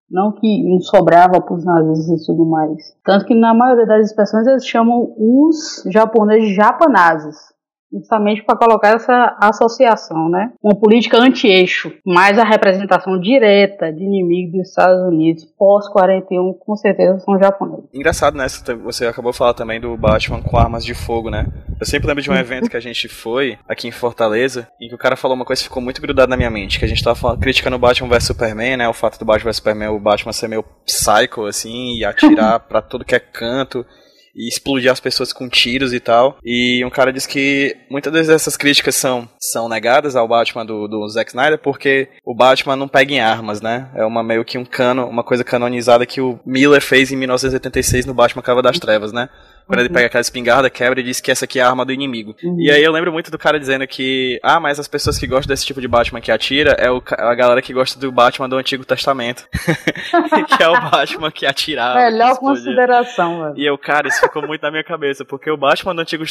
[0.09, 2.95] não que não sobrava para os e tudo mais.
[3.03, 7.54] Tanto que na maioria das expressões eles chamam os japoneses de japanazes
[7.95, 10.51] justamente para colocar essa associação, né?
[10.62, 17.19] Uma política anti-eixo, mais a representação direta de inimigos dos Estados Unidos pós-41, com certeza
[17.19, 17.86] são japoneses.
[17.93, 18.45] Engraçado, né?
[18.84, 21.47] Você acabou de falar também do Batman com armas de fogo, né?
[21.79, 24.95] Eu sempre lembro de um evento que a gente foi aqui em Fortaleza, em que
[24.95, 27.03] o cara falou uma coisa que ficou muito grudada na minha mente, que a gente
[27.03, 28.89] tava falando, criticando o Batman vs Superman, né?
[28.89, 32.81] O fato do Batman vs Superman, o Batman ser meio psycho, assim, e atirar pra
[32.81, 33.86] tudo que é canto
[34.35, 36.37] e explodir as pessoas com tiros e tal.
[36.43, 41.07] E um cara disse que muitas dessas críticas são, são negadas ao Batman do, do
[41.07, 43.89] Zack Snyder porque o Batman não pega em armas, né?
[43.95, 48.05] É uma meio que um cano, uma coisa canonizada que o Miller fez em 1986
[48.05, 49.29] no Batman Cava das Trevas, né?
[49.67, 49.86] Quando uhum.
[49.86, 52.36] ele pega aquela espingarda, quebra e diz que essa aqui é a arma do inimigo.
[52.43, 52.60] Uhum.
[52.60, 55.51] E aí eu lembro muito do cara dizendo que, ah, mas as pessoas que gostam
[55.51, 58.58] desse tipo de Batman que atira é o, a galera que gosta do Batman do
[58.58, 59.47] Antigo Testamento.
[59.51, 61.95] que é o Batman que atirava.
[61.95, 63.54] Melhor consideração, velho.
[63.58, 66.23] E eu, cara, isso ficou muito na minha cabeça, porque o Batman do Antigo,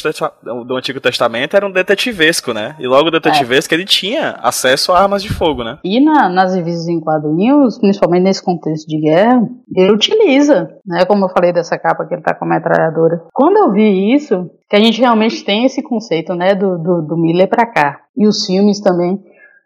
[0.65, 2.75] do Antigo Testamento era um detetivesco, né?
[2.79, 3.77] E logo o detetivesco é.
[3.77, 5.77] ele tinha acesso a armas de fogo, né?
[5.83, 9.41] E na, nas revistas em quadrinhos, principalmente nesse contexto de guerra,
[9.75, 11.03] ele utiliza, né?
[11.05, 14.49] Como eu falei dessa capa que ele tá com a metralhadora quando eu vi isso,
[14.69, 18.01] que a gente realmente tem esse conceito, né, do, do, do Miller pra cá.
[18.15, 19.23] E os filmes também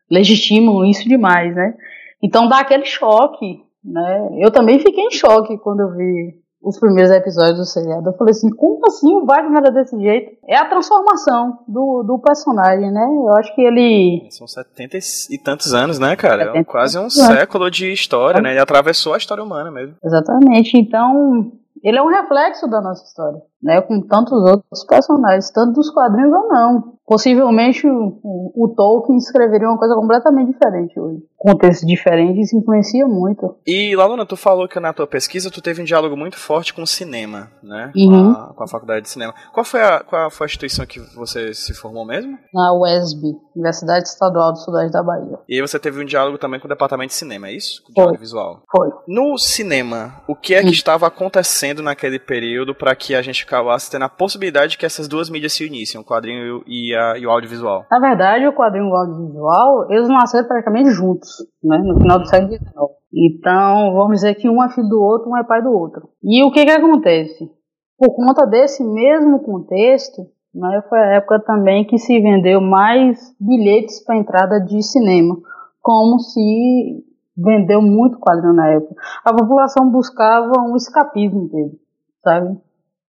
[0.10, 1.74] legitimam isso demais, né?
[2.22, 4.30] Então dá aquele choque, né?
[4.40, 8.10] Eu também fiquei em choque quando eu vi os primeiros episódios do seriado.
[8.10, 10.38] Eu falei assim, como assim o Batman era desse jeito?
[10.46, 13.02] É a transformação do, do personagem, né?
[13.02, 14.28] Eu acho que ele.
[14.30, 16.52] São setenta e tantos anos, né, cara?
[16.56, 18.52] É quase um século de história, né?
[18.52, 19.96] Ele atravessou a história humana mesmo.
[20.04, 20.78] Exatamente.
[20.78, 21.52] Então,
[21.84, 23.82] ele é um reflexo da nossa história, né?
[23.82, 29.80] Com tantos outros personagens, tanto dos quadrinhos ou não possivelmente o, o, Tolkien escreveria uma
[29.80, 31.24] coisa completamente diferente hoje.
[31.36, 33.56] Contexto diferente isso influencia muito.
[33.66, 36.84] E, Laluna, tu falou que na tua pesquisa tu teve um diálogo muito forte com
[36.84, 37.92] o cinema, né?
[37.96, 38.34] Uhum.
[38.36, 39.34] Com, a, com, a, faculdade de cinema.
[39.52, 42.38] Qual foi, a, qual foi a instituição que você se formou mesmo?
[42.54, 45.40] Na UESB, Universidade Estadual do Sudeste da Bahia.
[45.50, 47.82] E aí você teve um diálogo também com o departamento de cinema, é isso?
[47.82, 48.04] Com foi.
[48.04, 48.62] diálogo visual.
[48.70, 48.90] Foi.
[49.08, 50.74] No cinema, o que é que uhum.
[50.74, 55.08] estava acontecendo naquele período para que a gente acabasse tendo a possibilidade de que essas
[55.08, 57.86] duas mídias se unissem, o quadrinho e a a, e o audiovisual?
[57.90, 61.30] Na verdade, o quadrinho e o audiovisual, eles nasceram praticamente juntos,
[61.64, 62.66] né, no final do século XIX.
[63.14, 66.10] Então, vamos dizer que um é filho do outro, um é pai do outro.
[66.24, 67.50] E o que que acontece?
[67.98, 70.22] Por conta desse mesmo contexto,
[70.54, 75.38] né, foi a época também que se vendeu mais bilhetes para entrada de cinema,
[75.82, 77.04] como se
[77.36, 78.96] vendeu muito quadrinho na época.
[79.24, 81.80] A população buscava um escapismo dele,
[82.24, 82.58] sabe?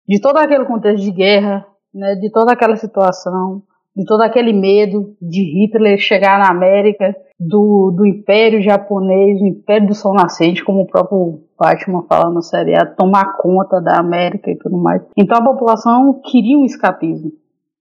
[0.07, 3.63] De todo aquele contexto de guerra, né, de toda aquela situação,
[3.95, 9.87] de todo aquele medo de Hitler chegar na América, do, do Império Japonês, do Império
[9.87, 14.57] do Sol Nascente, como o próprio Batman fala no seriado, tomar conta da América e
[14.57, 15.01] tudo mais.
[15.17, 17.31] Então a população queria um escapismo.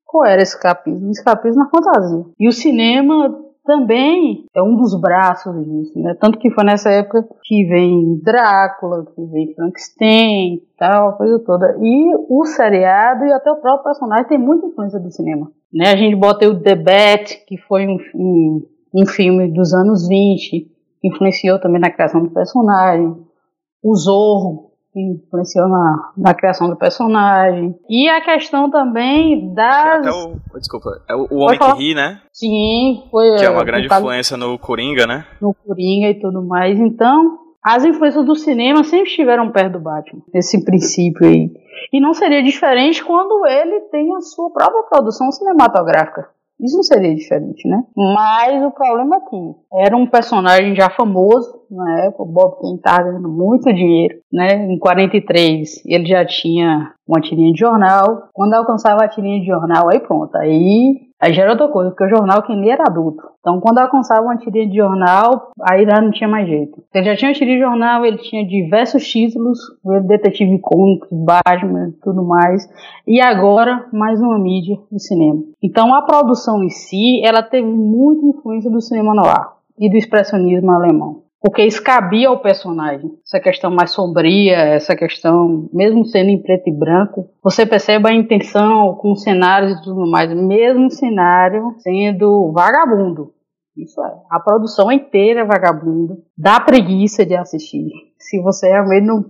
[0.04, 1.10] Qual era esse escapismo?
[1.10, 2.24] Escapismo na fantasia.
[2.38, 6.14] E o cinema também é um dos braços disso, né?
[6.20, 11.76] Tanto que foi nessa época que vem Drácula, que vem Frankenstein, tal, coisa toda.
[11.80, 15.50] E o seriado e até o próprio personagem tem muita influência do cinema.
[15.74, 15.90] Né?
[15.90, 20.70] A gente bota o The Bat, que foi um, um, um filme dos anos 20,
[21.00, 23.16] que influenciou também na criação do personagem.
[23.82, 27.74] O Zorro, que influenciou na, na criação do personagem.
[27.90, 30.06] E a questão também das.
[30.06, 32.20] O, desculpa, é o, o Homem que Ri, né?
[32.32, 33.36] Sim, foi.
[33.36, 35.26] Que é uma grande influência no Coringa, né?
[35.42, 36.78] No Coringa e tudo mais.
[36.78, 41.50] Então, as influências do cinema sempre estiveram perto do Batman, esse princípio aí.
[41.92, 46.28] E não seria diferente quando ele tem a sua própria produção cinematográfica.
[46.60, 47.82] Isso não seria diferente, né?
[47.96, 49.54] Mas o problema é que
[49.86, 54.64] era um personagem já famoso na época, o Bob Kane estava ganhando muito dinheiro, né?
[54.66, 58.28] Em 43 ele já tinha uma tirinha de jornal.
[58.32, 62.04] Quando alcançava a tirinha de jornal, aí pronto, aí Aí já era outra coisa, porque
[62.04, 63.22] o jornal quem lia era adulto.
[63.40, 66.84] Então quando alcançava uma tirinha de jornal, aí já não tinha mais jeito.
[66.92, 71.88] Ele já tinha uma tirinha de jornal, ele tinha diversos títulos, o Detetive Cômico, Batman
[71.88, 72.68] e tudo mais.
[73.06, 75.40] E agora, mais uma mídia do cinema.
[75.62, 80.72] Então a produção em si, ela teve muita influência do cinema noir e do expressionismo
[80.72, 83.18] alemão porque isso cabia ao personagem.
[83.22, 88.14] Essa questão mais sombria, essa questão, mesmo sendo em preto e branco, você percebe a
[88.14, 93.34] intenção com cenários e tudo mais, mesmo cenário sendo vagabundo.
[93.76, 94.14] Isso é.
[94.30, 96.16] A produção inteira é vagabundo.
[96.34, 97.90] Dá preguiça de assistir.
[98.18, 99.22] Se você realmente não.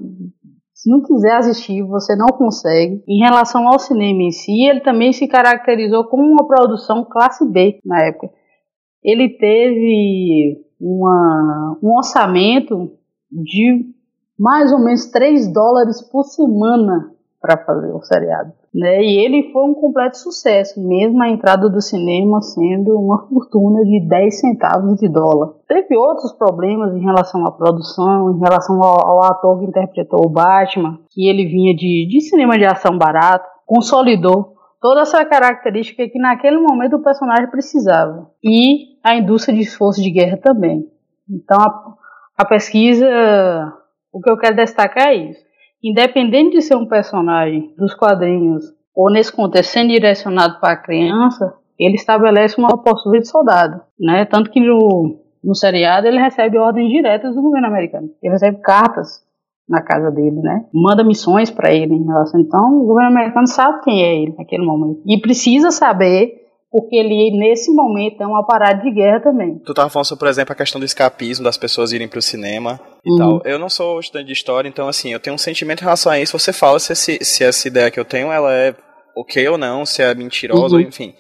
[0.72, 3.03] Se não quiser assistir, você não consegue.
[3.09, 7.81] Em relação ao cinema em si, ele também se caracterizou como uma produção classe B
[7.85, 8.29] na época.
[9.03, 12.92] Ele teve uma, um orçamento
[13.33, 13.87] de
[14.38, 18.53] mais ou menos 3 dólares por semana para fazer o seriado.
[18.75, 19.03] Né?
[19.03, 24.01] E ele foi um completo sucesso, mesmo a entrada do cinema sendo uma fortuna de
[24.09, 25.55] 10 centavos de dólar.
[25.68, 30.31] Teve outros problemas em relação à produção, em relação ao, ao ator que interpretou o
[30.31, 34.54] Batman, que ele vinha de, de cinema de ação barato, consolidou
[34.85, 38.31] toda essa característica que naquele momento o personagem precisava.
[38.44, 40.87] E a indústria de esforço de guerra também.
[41.27, 41.94] Então a,
[42.37, 43.09] a pesquisa,
[44.12, 45.40] o que eu quero destacar é isso.
[45.83, 48.62] Independente de ser um personagem dos quadrinhos
[48.94, 54.27] ou nesse contexto sendo direcionado para a criança, ele estabelece uma postura de soldado, né?
[54.27, 58.11] Tanto que no, no seriado ele recebe ordens diretas do governo americano.
[58.23, 59.25] Ele recebe cartas
[59.68, 60.66] na casa dele, né?
[60.72, 62.40] Manda missões para ele em relação.
[62.40, 67.31] Então, o governo americano sabe quem é ele naquele momento e precisa saber porque ele
[67.38, 69.61] nesse momento é uma parada de guerra também.
[69.64, 72.81] Tu tava falando, sobre, por exemplo, a questão do escapismo, das pessoas irem pro cinema
[73.05, 73.18] e uhum.
[73.18, 73.42] tal.
[73.44, 76.18] Eu não sou estudante de história, então assim, eu tenho um sentimento em relação a
[76.18, 76.37] isso.
[76.37, 78.74] Você fala se, esse, se essa ideia que eu tenho, ela é
[79.16, 80.83] ok ou não, se é mentirosa, uhum.
[80.83, 81.14] enfim.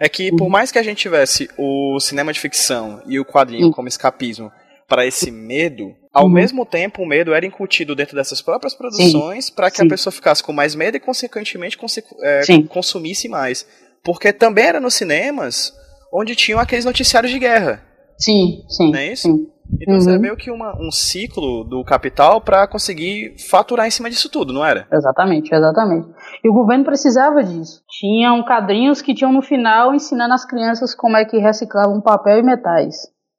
[0.00, 0.50] É que por uhum.
[0.50, 3.72] mais que a gente tivesse o cinema de ficção e o quadrinho uhum.
[3.72, 4.50] como escapismo
[4.88, 6.30] para esse medo, ao uhum.
[6.30, 9.86] mesmo tempo, o medo era incutido dentro dessas próprias produções para que Sim.
[9.86, 11.76] a pessoa ficasse com mais medo e, consequentemente,
[12.22, 13.66] é, consumisse mais.
[14.04, 15.72] Porque também era nos cinemas
[16.12, 17.82] onde tinham aqueles noticiários de guerra.
[18.16, 18.92] Sim, sim.
[18.92, 19.28] Não é isso?
[19.28, 19.46] Sim.
[19.80, 20.14] Então uhum.
[20.14, 24.52] é meio que uma, um ciclo do capital para conseguir faturar em cima disso tudo,
[24.52, 24.86] não era?
[24.92, 26.08] Exatamente, exatamente.
[26.42, 27.82] E o governo precisava disso.
[27.98, 32.42] Tinham quadrinhos que tinham no final ensinando as crianças como é que reciclavam papel e
[32.42, 32.94] metais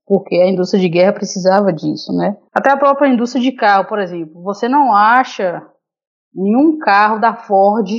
[0.07, 2.37] porque a indústria de guerra precisava disso, né?
[2.53, 5.61] Até a própria indústria de carro, por exemplo, você não acha
[6.33, 7.89] nenhum carro da Ford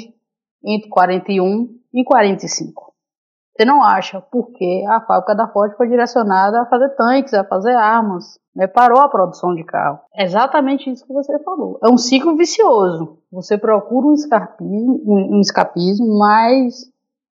[0.64, 2.88] entre 41 e 45.
[3.54, 7.74] Você não acha, porque a fábrica da Ford foi direcionada a fazer tanques, a fazer
[7.74, 8.68] armas, né?
[8.68, 9.98] parou a produção de carro.
[10.14, 11.78] É exatamente isso que você falou.
[11.82, 13.18] É um ciclo vicioso.
[13.32, 16.84] Você procura um escapismo, um escapismo mas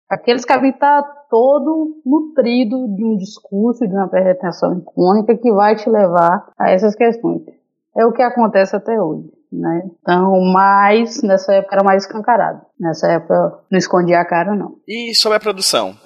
[0.08, 1.02] aquele escapismo está
[1.35, 6.94] todo nutrido de um discurso, de uma apresentação icônica que vai te levar a essas
[6.94, 7.42] questões.
[7.97, 9.33] É o que acontece até hoje.
[9.53, 9.83] Né?
[10.01, 12.61] Então, mais nessa época era mais escancarado.
[12.79, 14.77] Nessa época não escondia a cara, não.
[14.87, 15.97] E sobre a produção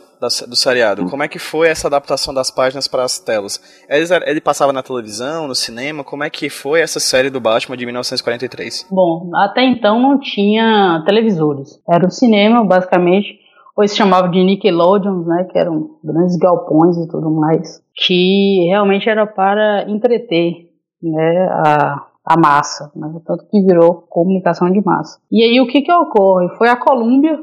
[0.48, 3.60] do seriado, como é que foi essa adaptação das páginas para as telas?
[3.86, 6.02] Ele, ele passava na televisão, no cinema?
[6.02, 8.86] Como é que foi essa série do Batman de 1943?
[8.90, 11.78] Bom, até então não tinha televisores.
[11.86, 13.46] Era o cinema, basicamente
[13.78, 19.08] ou se chamava de Nickelodeons, né, que eram grandes galpões e tudo mais, que realmente
[19.08, 20.68] era para entreter,
[21.00, 25.20] né, a, a massa, né, tanto que virou comunicação de massa.
[25.30, 26.48] E aí o que que ocorre?
[26.56, 27.38] Foi a Columbia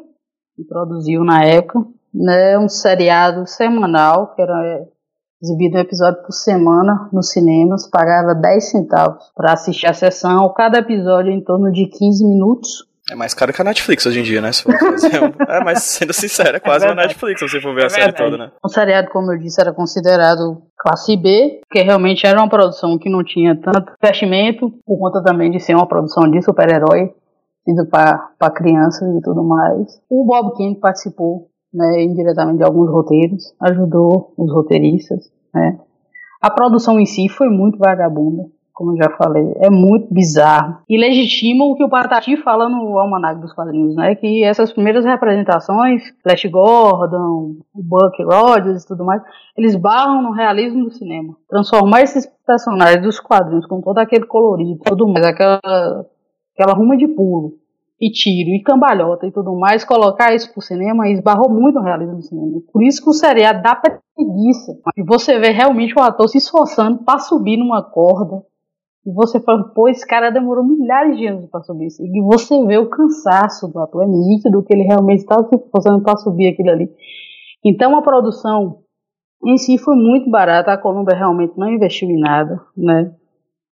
[0.57, 4.89] que produziu na época, né, um seriado semanal, que era
[5.41, 10.79] exibido um episódio por semana nos cinemas, pagava 10 centavos para assistir a sessão, cada
[10.79, 14.41] episódio em torno de 15 minutos, é mais caro que a Netflix hoje em dia,
[14.41, 14.49] né?
[15.47, 17.89] é, mas sendo sincero, é quase é uma Netflix se você for ver é a
[17.89, 18.51] série toda, né?
[18.63, 23.09] O seriado, como eu disse, era considerado classe B, porque realmente era uma produção que
[23.09, 27.13] não tinha tanto investimento, por conta também de ser uma produção de super-herói,
[27.63, 30.01] feita para crianças e tudo mais.
[30.09, 35.77] O Bob Kane participou, né, indiretamente de alguns roteiros, ajudou os roteiristas, né?
[36.41, 38.43] A produção em si foi muito vagabunda
[38.75, 40.79] como eu já falei, é muito bizarro.
[40.87, 44.15] E legitima o que o Patati fala no Almanac dos Quadrinhos, né?
[44.15, 49.21] Que essas primeiras representações, Flash Gordon, o Buck Rogers e tudo mais,
[49.57, 51.37] eles barram no realismo do cinema.
[51.49, 55.61] Transformar esses personagens dos quadrinhos com todo aquele colorido, tudo mais, aquela,
[56.53, 57.53] aquela ruma de pulo,
[57.99, 62.17] e tiro, e cambalhota e tudo mais, colocar isso pro cinema esbarrou muito no realismo
[62.17, 62.61] do cinema.
[62.73, 64.73] Por isso que o seriado dá preguiça.
[64.97, 68.43] E você vê realmente o ator se esforçando para subir numa corda,
[69.05, 72.03] e você fala, pô, esse cara demorou milhares de anos para subir isso.
[72.03, 76.01] E você vê o cansaço do ator, é nítido que ele realmente estava se esforçando
[76.01, 76.89] para subir aquilo ali.
[77.63, 78.79] Então a produção
[79.45, 83.13] em si foi muito barata, a Columbia realmente não investiu em nada, né?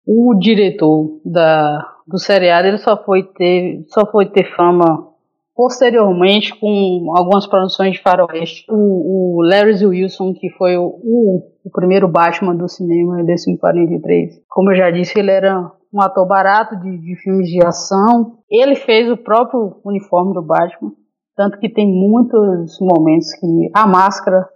[0.06, 5.12] O diretor da, do seriado ele só foi ter só foi ter fama
[5.56, 8.66] posteriormente com algumas produções de faroeste.
[8.70, 14.72] O, o Larry Wilson, que foi o, o primeiro Batman do cinema desse 43, como
[14.72, 18.38] eu já disse, ele era um ator barato de, de filmes de ação.
[18.50, 20.92] Ele fez o próprio uniforme do Batman,
[21.36, 24.48] tanto que tem muitos momentos que a máscara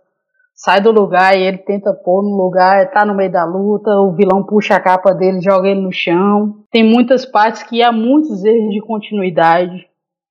[0.55, 4.13] sai do lugar e ele tenta pôr no lugar, tá no meio da luta, o
[4.13, 6.63] vilão puxa a capa dele, joga ele no chão.
[6.71, 9.85] Tem muitas partes que há muitos erros de continuidade.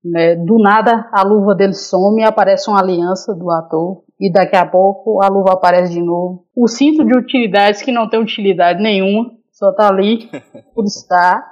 [0.04, 0.36] Né?
[0.36, 4.04] Do nada a luva dele some e aparece uma aliança do ator.
[4.20, 6.46] E daqui a pouco a luva aparece de novo.
[6.54, 10.28] O cinto de utilidades que não tem utilidade nenhuma, só tá ali
[10.74, 11.42] por estar.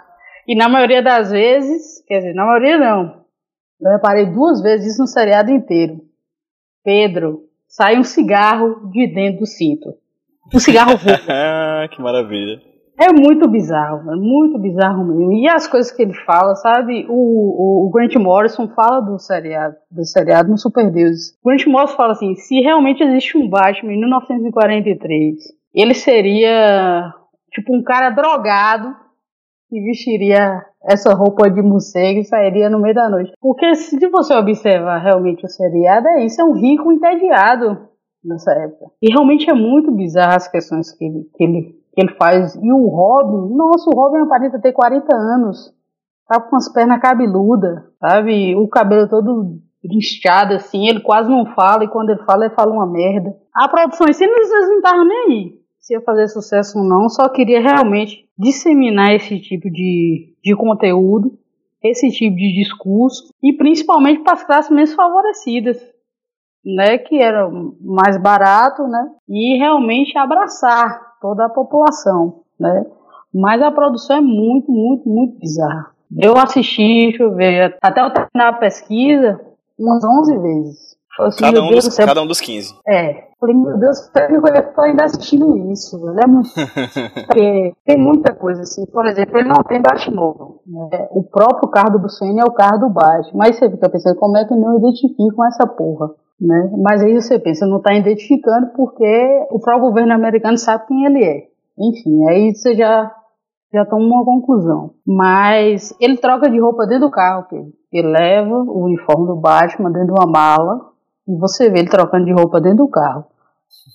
[0.46, 3.22] E na maioria das vezes, quer dizer, na maioria não.
[3.80, 6.00] Eu reparei duas vezes isso no seriado inteiro.
[6.84, 9.94] Pedro, sai um cigarro de dentro do cinto.
[10.54, 10.92] Um cigarro
[11.28, 12.60] Ah, que maravilha.
[12.98, 15.32] É muito bizarro, é muito bizarro mesmo.
[15.32, 17.06] E as coisas que ele fala, sabe?
[17.08, 20.86] O, o, o Grant Morrison fala do seriado, do seriado no Super.
[20.86, 25.36] O Grant Morrison fala assim: se realmente existe um Batman em 1943,
[25.74, 27.12] ele seria
[27.50, 28.94] tipo um cara drogado
[29.68, 33.32] que vestiria essa roupa de morcego e sairia no meio da noite.
[33.40, 37.88] Porque se você observar realmente o seriado, é isso, é um rico entediado
[38.22, 38.86] nessa época.
[39.00, 42.54] E realmente é muito bizarro as questões que ele, que ele, que ele faz.
[42.56, 45.72] E o Robin, nossa, o Robin aparenta ter 40 anos.
[46.28, 48.56] Tá com as pernas cabeludas, sabe?
[48.56, 52.72] O cabelo todo inchado assim, ele quase não fala, e quando ele fala, ele fala
[52.72, 53.36] uma merda.
[53.52, 57.08] A produção em si, eles não estavam nem aí se ia fazer sucesso ou não,
[57.08, 61.36] só queria realmente disseminar esse tipo de, de conteúdo,
[61.82, 65.76] esse tipo de discurso, e principalmente para as classes menos favorecidas,
[66.64, 72.84] né, que era mais barato, né, e realmente abraçar toda a população, né.
[73.32, 75.92] Mas a produção é muito, muito, muito bizarra.
[76.18, 79.40] Eu assisti, deixa eu ver, até eu terminar a pesquisa,
[79.78, 80.92] umas 11 vezes.
[81.20, 82.74] Assim, cada, um dos, cada um dos 15.
[82.86, 83.28] É.
[83.38, 85.96] Falei, meu Deus, eu tô ainda assistindo isso.
[86.18, 86.48] É muito...
[87.26, 88.86] Porque tem muita coisa assim.
[88.86, 90.60] Por exemplo, ele não tem Batmóvel.
[90.66, 91.08] Né?
[91.10, 93.32] O próprio carro do Wayne é o carro do Batman.
[93.34, 96.10] Mas você fica pensando, como é que não identificam essa porra?
[96.42, 96.72] Né?
[96.82, 101.24] Mas aí você pensa, não está identificando porque o próprio governo americano sabe quem ele
[101.24, 101.46] é.
[101.78, 103.14] Enfim, aí você já
[103.72, 104.94] já toma uma conclusão.
[105.06, 107.72] Mas ele troca de roupa dentro do carro, Pedro.
[107.92, 110.90] Ele leva o uniforme do Batman dentro de uma mala
[111.28, 113.24] e você vê ele trocando de roupa dentro do carro.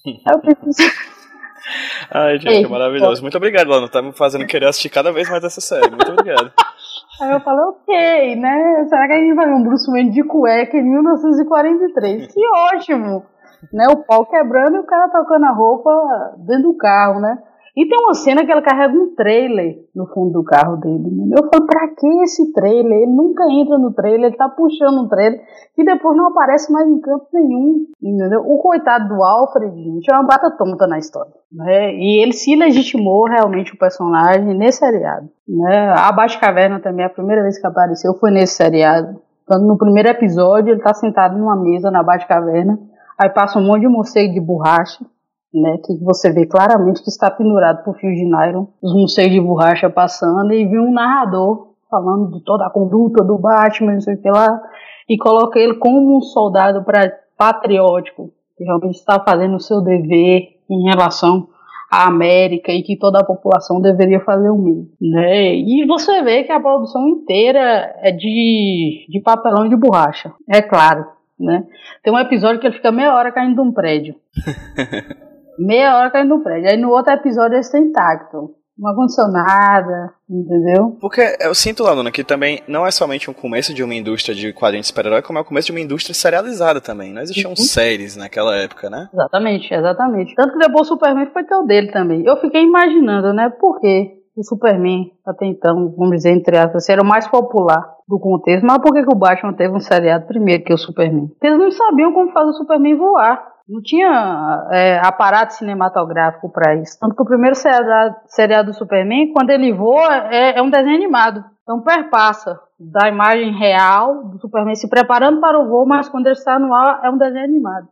[0.06, 0.88] Aí eu pensei.
[2.10, 3.22] Ai, gente, é maravilhoso.
[3.22, 3.90] Muito obrigado, Lana.
[3.90, 5.90] Tá me fazendo querer assistir cada vez mais essa série.
[5.90, 6.52] Muito obrigado.
[7.20, 8.86] Aí eu falei, ok, né?
[8.88, 12.28] Será que a gente vai ver um Bruce Wayne de cueca em 1943?
[12.28, 12.42] Que
[12.76, 13.26] ótimo!
[13.74, 13.88] Né?
[13.90, 15.90] O pau quebrando e o cara trocando a roupa
[16.38, 17.40] dentro do carro, né?
[17.78, 21.12] E tem uma cena que ela carrega um trailer no fundo do carro dele.
[21.12, 21.36] Né?
[21.38, 23.04] Eu falo, pra que esse trailer?
[23.04, 25.40] Ele nunca entra no trailer, ele tá puxando um trailer
[25.76, 27.86] que depois não aparece mais em campo nenhum.
[28.02, 28.42] Entendeu?
[28.48, 31.32] O coitado do Alfred, gente, é uma bata tonta na história.
[31.52, 31.94] Né?
[31.94, 35.30] E ele se legitimou realmente o personagem nesse seriado.
[35.48, 35.94] Né?
[35.96, 39.22] A Baixa Caverna também, a primeira vez que apareceu foi nesse seriado.
[39.44, 42.80] Então, no primeiro episódio, ele tá sentado numa mesa na Baixa Caverna,
[43.20, 45.06] aí passa um monte de morcego de borracha
[45.54, 49.42] né, que você vê claramente que está pendurado por fios de nylon, os morcegos de
[49.42, 54.16] borracha passando, e viu um narrador falando de toda a conduta do Batman, não sei
[54.16, 54.62] o que lá,
[55.10, 60.58] e coloca ele como um soldado pra, patriótico, que realmente está fazendo o seu dever
[60.70, 61.48] em relação
[61.90, 64.90] à América e que toda a população deveria fazer o mesmo.
[65.00, 65.56] Né?
[65.56, 71.06] E você vê que a produção inteira é de, de papelão de borracha, é claro.
[71.40, 71.66] Né?
[72.04, 74.16] Tem um episódio que ele fica meia hora caindo de um prédio.
[75.58, 76.70] meia hora caindo no prédio.
[76.70, 78.56] Aí no outro episódio ele está intacto.
[78.78, 80.96] Não aconteceu nada, entendeu?
[81.02, 84.54] Porque eu sinto, Luna, que também não é somente um começo de uma indústria de
[84.54, 87.12] quadrinhos de super-herói, como é o começo de uma indústria serializada também.
[87.12, 87.56] Não existiam uhum.
[87.56, 89.10] séries naquela época, né?
[89.12, 90.36] Exatamente, exatamente.
[90.36, 92.24] Tanto que depois o Superman foi ter o dele também.
[92.24, 97.02] Eu fiquei imaginando, né, por que o Superman, até então, vamos dizer, entre aspas, era
[97.02, 100.64] o mais popular do contexto, mas por que, que o Batman teve um seriado primeiro
[100.64, 101.28] que o Superman?
[101.30, 103.57] Porque eles não sabiam como fazer o Superman voar.
[103.68, 106.98] Não tinha é, aparato cinematográfico para isso.
[107.00, 111.44] Tanto que o primeiro seriado, do Superman, quando ele voa, é, é um desenho animado.
[111.64, 116.36] Então perpassa da imagem real do Superman se preparando para o voo, mas quando ele
[116.36, 117.90] está no ar é um desenho animado.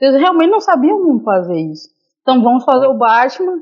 [0.00, 1.88] Eles realmente não sabiam como fazer isso.
[2.22, 3.58] Então vamos fazer o Batman,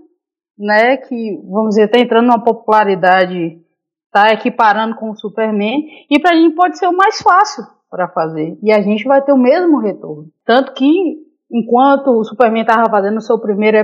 [0.58, 3.58] né, que vamos dizer, está entrando numa popularidade,
[4.06, 8.08] está equiparando com o Superman, e para a gente pode ser o mais fácil para
[8.08, 8.58] fazer.
[8.62, 10.26] E a gente vai ter o mesmo retorno.
[10.44, 13.78] Tanto que enquanto o Superman estava fazendo o seu primeiro,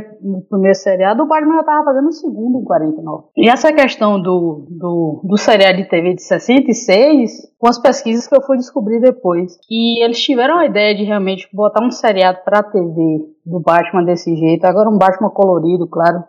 [0.49, 3.25] primeiro seriado, o Batman já estava fazendo o segundo em 49.
[3.37, 8.37] E essa questão do, do, do seriado de TV de 66, com as pesquisas que
[8.37, 12.63] eu fui descobrir depois, que eles tiveram a ideia de realmente botar um seriado para
[12.63, 16.25] TV do Batman desse jeito, agora um Batman colorido, claro,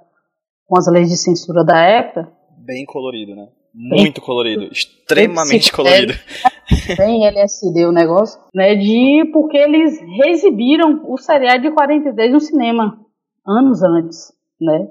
[0.67, 2.31] com as leis de censura da época.
[2.57, 3.47] Bem colorido, né?
[3.73, 6.13] Muito colorido, extremamente colorido.
[6.97, 8.75] Bem LSD o negócio, né?
[8.75, 12.99] De porque eles reexibiram o seriado de 43 no cinema
[13.45, 14.87] anos antes, né?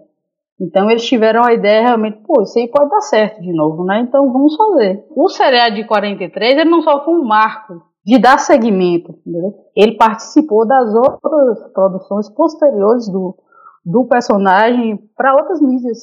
[0.61, 4.01] Então eles tiveram a ideia realmente, pô, isso aí pode dar certo de novo, né?
[4.01, 5.05] Então vamos fazer.
[5.11, 9.55] O seriado de 43 ele não só foi um marco de dar seguimento, entendeu?
[9.77, 13.37] ele participou das outras produções posteriores do,
[13.85, 15.99] do personagem para outras mídias,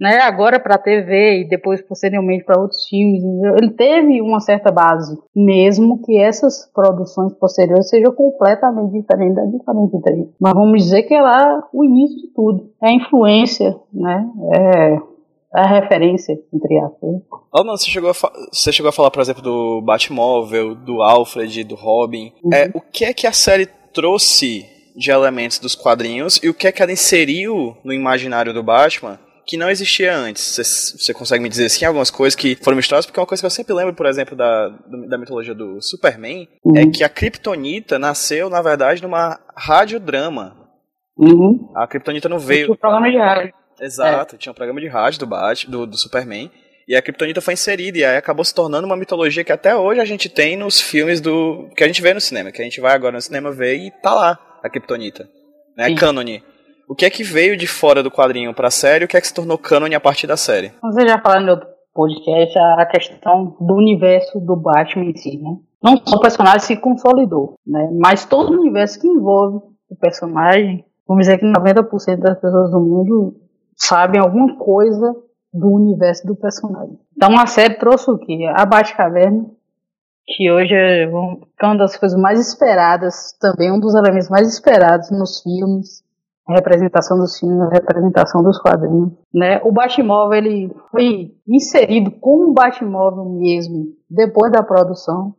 [0.00, 3.22] né, agora para a TV e depois posteriormente para outros filmes.
[3.60, 9.58] Ele teve uma certa base, mesmo que essas produções posteriores sejam completamente diferentes da de
[9.58, 10.28] 43.
[10.40, 12.70] Mas vamos dizer que é lá o início de tudo.
[12.82, 14.26] É a influência, né?
[14.54, 15.10] É
[15.52, 17.10] a referência, entre aspas.
[17.52, 21.64] Oh, não, você chegou, a você chegou a falar, por exemplo, do Batmóvel, do Alfred,
[21.64, 22.32] do Robin.
[22.42, 22.54] Uhum.
[22.54, 24.64] É, o que é que a série trouxe
[24.96, 29.18] de elementos dos quadrinhos e o que é que ela inseriu no imaginário do Batman
[29.50, 30.56] que não existia antes.
[30.96, 33.04] Você, consegue me dizer assim algumas coisas que foram misturadas?
[33.04, 34.68] Porque uma coisa que eu sempre lembro, por exemplo, da,
[35.08, 36.78] da mitologia do Superman uhum.
[36.78, 40.56] é que a Kryptonita nasceu, na verdade, numa radiodrama.
[41.18, 41.68] Uhum.
[41.74, 42.66] A Kryptonita não veio.
[42.66, 43.54] Tinha um programa de rádio.
[43.80, 44.38] Exato, é.
[44.38, 46.48] tinha um programa de rádio do Bat, do, do Superman.
[46.86, 50.00] E a Kryptonita foi inserida e aí acabou se tornando uma mitologia que até hoje
[50.00, 52.80] a gente tem nos filmes do que a gente vê no cinema, que a gente
[52.80, 55.28] vai agora no cinema ver e tá lá a Kryptonita,
[55.76, 55.92] né?
[55.96, 56.44] Cânone.
[56.90, 59.20] O que é que veio de fora do quadrinho para a série o que é
[59.20, 60.72] que se tornou cânone a partir da série?
[60.82, 61.62] Você já falou no
[61.94, 65.56] podcast a questão do universo do Batman em si, né?
[65.80, 67.88] Não só o personagem se consolidou, né?
[67.92, 72.80] Mas todo o universo que envolve o personagem, vamos dizer que 90% das pessoas do
[72.80, 73.36] mundo
[73.76, 75.14] sabem alguma coisa
[75.54, 76.98] do universo do personagem.
[77.16, 78.50] Então a série trouxe o quê?
[78.52, 79.46] A Batcaverna,
[80.26, 85.40] que hoje é uma das coisas mais esperadas, também um dos elementos mais esperados nos
[85.40, 86.02] filmes,
[86.48, 89.60] representação dos filmes, representação dos quadrinhos, né?
[89.64, 95.34] O Batmóvel ele foi inserido como Batmóvel mesmo depois da produção,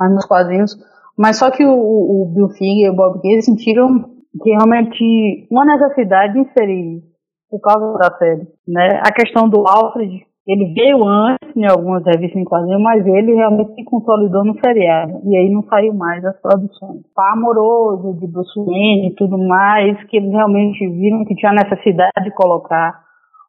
[0.00, 0.76] nos quadrinhos,
[1.16, 4.10] mas só que o, o Bill Finger e o Bob Gale sentiram
[4.42, 7.02] que realmente uma necessidade de inserir
[7.50, 9.00] por causa da série, né?
[9.04, 13.74] A questão do Alfred ele veio antes em algumas revistas em quadrinhos, mas ele realmente
[13.74, 15.20] se consolidou no seriado.
[15.24, 17.02] E aí não saiu mais das produções.
[17.14, 22.24] Pá amoroso de Bruce Wayne e tudo mais, que eles realmente viram que tinha necessidade
[22.24, 23.00] de colocar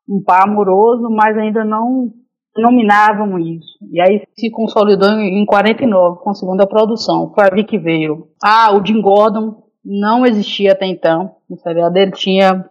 [0.07, 2.11] um pá amoroso, mas ainda não
[2.55, 3.79] nominavam isso.
[3.91, 7.31] E aí se consolidou em 49 com a segunda produção.
[7.33, 8.27] Foi ali que veio.
[8.43, 11.37] Ah, o Jim Gordon não existia até então.
[11.49, 12.65] No seriado ele tinha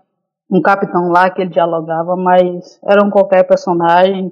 [0.53, 4.31] um capitão lá que ele dialogava, mas eram qualquer personagem,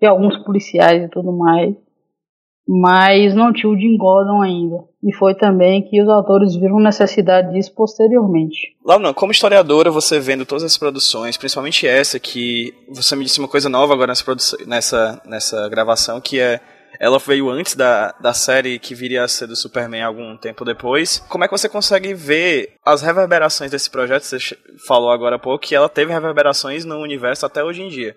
[0.00, 1.74] e alguns policiais e tudo mais.
[2.68, 4.84] Mas não tinha o Jim Gordon ainda.
[5.02, 8.76] E foi também que os autores viram necessidade disso posteriormente.
[8.84, 13.48] Launa, como historiadora, você vendo todas as produções, principalmente essa, que você me disse uma
[13.48, 16.60] coisa nova agora nessa, nessa, nessa gravação, que é
[16.98, 21.18] ela veio antes da, da série que viria a ser do Superman algum tempo depois.
[21.28, 24.22] Como é que você consegue ver as reverberações desse projeto?
[24.22, 24.38] Você
[24.86, 28.16] falou agora há pouco que ela teve reverberações no universo até hoje em dia.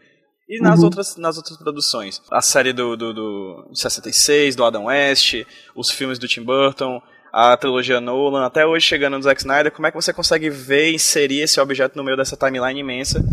[0.49, 0.85] E nas, uhum.
[0.85, 2.21] outras, nas outras produções?
[2.29, 7.01] A série do, do, do 66, do Adam West, os filmes do Tim Burton,
[7.31, 10.89] a trilogia Nolan, até hoje chegando no Zack Snyder, como é que você consegue ver
[10.89, 13.23] e inserir esse objeto no meio dessa timeline imensa?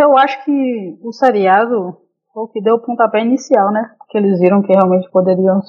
[0.00, 1.98] Eu acho que o seriado
[2.32, 3.90] foi o que deu o pontapé inicial, né?
[4.12, 5.62] Porque eles viram que realmente poderiam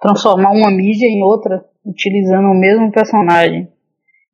[0.00, 3.68] transformar uma mídia em outra, utilizando o mesmo personagem.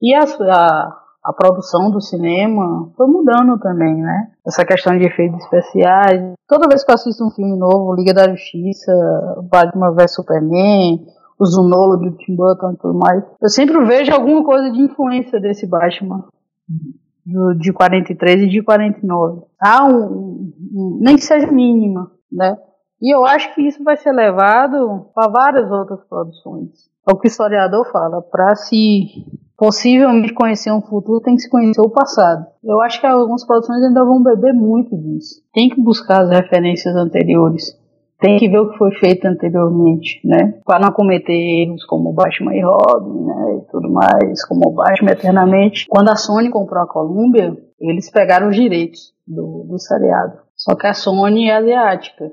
[0.03, 4.33] E a, a, a produção do cinema foi mudando também, né?
[4.47, 6.35] Essa questão de efeitos especiais.
[6.47, 8.93] Toda vez que eu assisto um filme novo, Liga da Justiça,
[9.51, 11.07] Batman vs Superman,
[11.39, 15.41] o Zunolo do Tim Burton e tudo mais, eu sempre vejo alguma coisa de influência
[15.41, 16.27] desse Batman
[17.25, 19.41] do, de 43 e de 49.
[19.59, 22.59] Há um, um, nem que seja mínima, né?
[23.01, 26.71] E eu acho que isso vai ser levado para várias outras produções.
[27.07, 29.25] É o que o historiador fala, para se
[29.57, 32.47] possivelmente conhecer um futuro, tem que se conhecer o passado.
[32.65, 35.43] Eu acho que algumas produções ainda vão beber muito disso.
[35.53, 37.77] Tem que buscar as referências anteriores
[38.19, 40.59] tem que ver o que foi feito anteriormente, né?
[40.65, 43.59] Para não cometer erros como Batman e Robin, né?
[43.59, 45.87] E tudo mais, como Batman Eternamente.
[45.89, 50.39] Quando a Sony comprou a Columbia, eles pegaram os direitos do, do seriado.
[50.55, 52.33] Só que a Sony é asiática,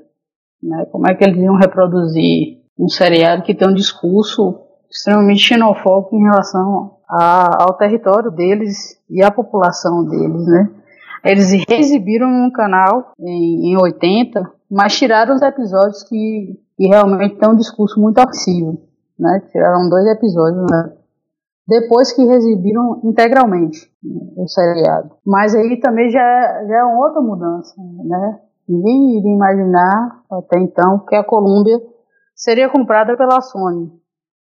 [0.64, 0.86] né?
[0.90, 4.60] Como é que eles iam reproduzir um seriado que tem um discurso
[4.90, 10.70] extremamente xenofóbico em relação a, ao território deles e à população deles, né?
[11.22, 17.48] Eles exibiram no canal em, em 80, mas tiraram os episódios que, que realmente têm
[17.48, 18.78] um discurso muito agressivo,
[19.18, 19.42] né?
[19.50, 20.92] Tiraram dois episódios, né?
[21.66, 25.12] Depois que exibiram integralmente né, o seriado.
[25.24, 28.38] Mas aí também já, é, já é outra mudança, né?
[28.68, 31.78] Ninguém iria imaginar até então que a Columbia
[32.34, 33.90] seria comprada pela Sony,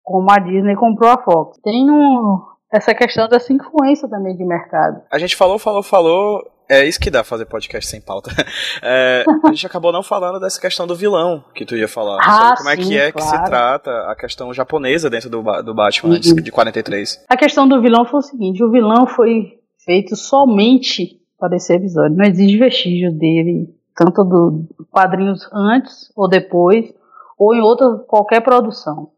[0.03, 1.59] como a Disney comprou a Fox.
[1.63, 2.41] Tem um,
[2.73, 5.03] essa questão dessa influência também de mercado.
[5.11, 6.43] A gente falou, falou, falou.
[6.69, 8.31] É isso que dá fazer podcast sem pauta.
[8.85, 12.19] É, a gente acabou não falando dessa questão do vilão que tu ia falar.
[12.21, 13.15] Ah, como é sim, que é claro.
[13.15, 17.25] que se trata a questão japonesa dentro do, do Batman de- de 43.
[17.29, 22.17] A questão do vilão foi o seguinte: o vilão foi feito somente para esse episódio.
[22.17, 26.93] Não existe vestígio dele, tanto do quadrinhos antes ou depois,
[27.39, 29.11] ou em outra qualquer produção.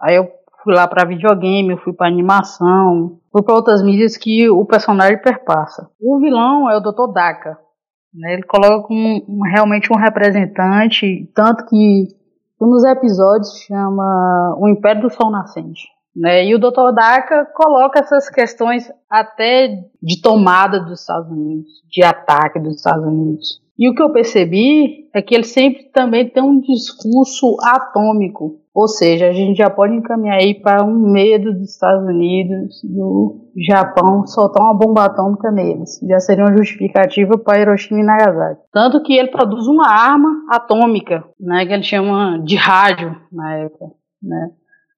[0.00, 0.28] Aí eu
[0.62, 5.20] fui lá para videogame, eu fui para animação, fui para outras mídias que o personagem
[5.20, 5.88] perpassa.
[6.00, 7.12] O vilão é o Dr.
[7.12, 7.58] Daka.
[8.14, 8.34] Né?
[8.34, 12.08] Ele coloca como um- realmente um representante, tanto que
[12.60, 15.86] um dos episódios chama O Império do Sol Nascente.
[16.16, 16.46] Né?
[16.46, 16.92] E o Dr.
[16.94, 19.68] Daka coloca essas questões até
[20.02, 23.60] de tomada dos Estados Unidos, de ataque dos Estados Unidos.
[23.78, 28.88] E o que eu percebi é que ele sempre também tem um discurso atômico, ou
[28.88, 34.26] seja, a gente já pode encaminhar aí para um medo dos Estados Unidos, do Japão,
[34.26, 36.00] soltar uma bomba atômica neles.
[36.08, 38.62] Já seria uma justificativa para Hiroshima e Nagasaki.
[38.72, 43.86] Tanto que ele produz uma arma atômica, né, que ele chama de rádio na época,
[44.20, 44.50] né?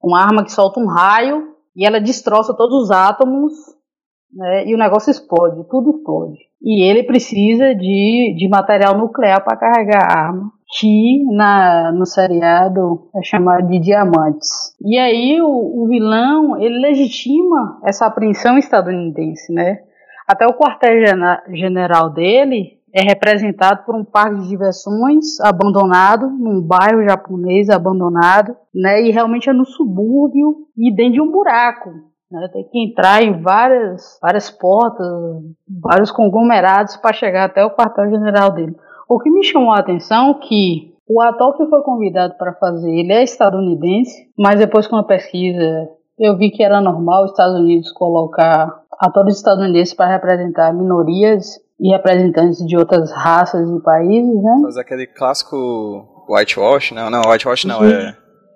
[0.03, 3.53] Uma arma que solta um raio e ela destroça todos os átomos
[4.33, 6.50] né, e o negócio explode, tudo explode.
[6.63, 13.09] E ele precisa de, de material nuclear para carregar a arma, que na, no seriado
[13.15, 14.75] é chamado de diamantes.
[14.79, 19.79] E aí o, o vilão, ele legitima essa apreensão estadunidense, né?
[20.27, 27.69] Até o quartel-general dele é representado por um parque de diversões abandonado, num bairro japonês
[27.69, 29.01] abandonado, né?
[29.01, 31.89] E realmente é no subúrbio e dentro de um buraco,
[32.31, 32.47] né?
[32.51, 35.07] Tem que entrar em várias, várias portas,
[35.67, 38.75] vários conglomerados para chegar até o quartel-general dele.
[39.09, 42.89] O que me chamou a atenção é que o ator que foi convidado para fazer,
[42.89, 47.59] ele é estadunidense, mas depois com a pesquisa eu vi que era normal os Estados
[47.59, 54.59] Unidos colocar atores estadunidenses para representar minorias e representantes de outras raças e países, né?
[54.61, 58.15] Fazer aquele clássico whitewash, não, não, whitewash não, é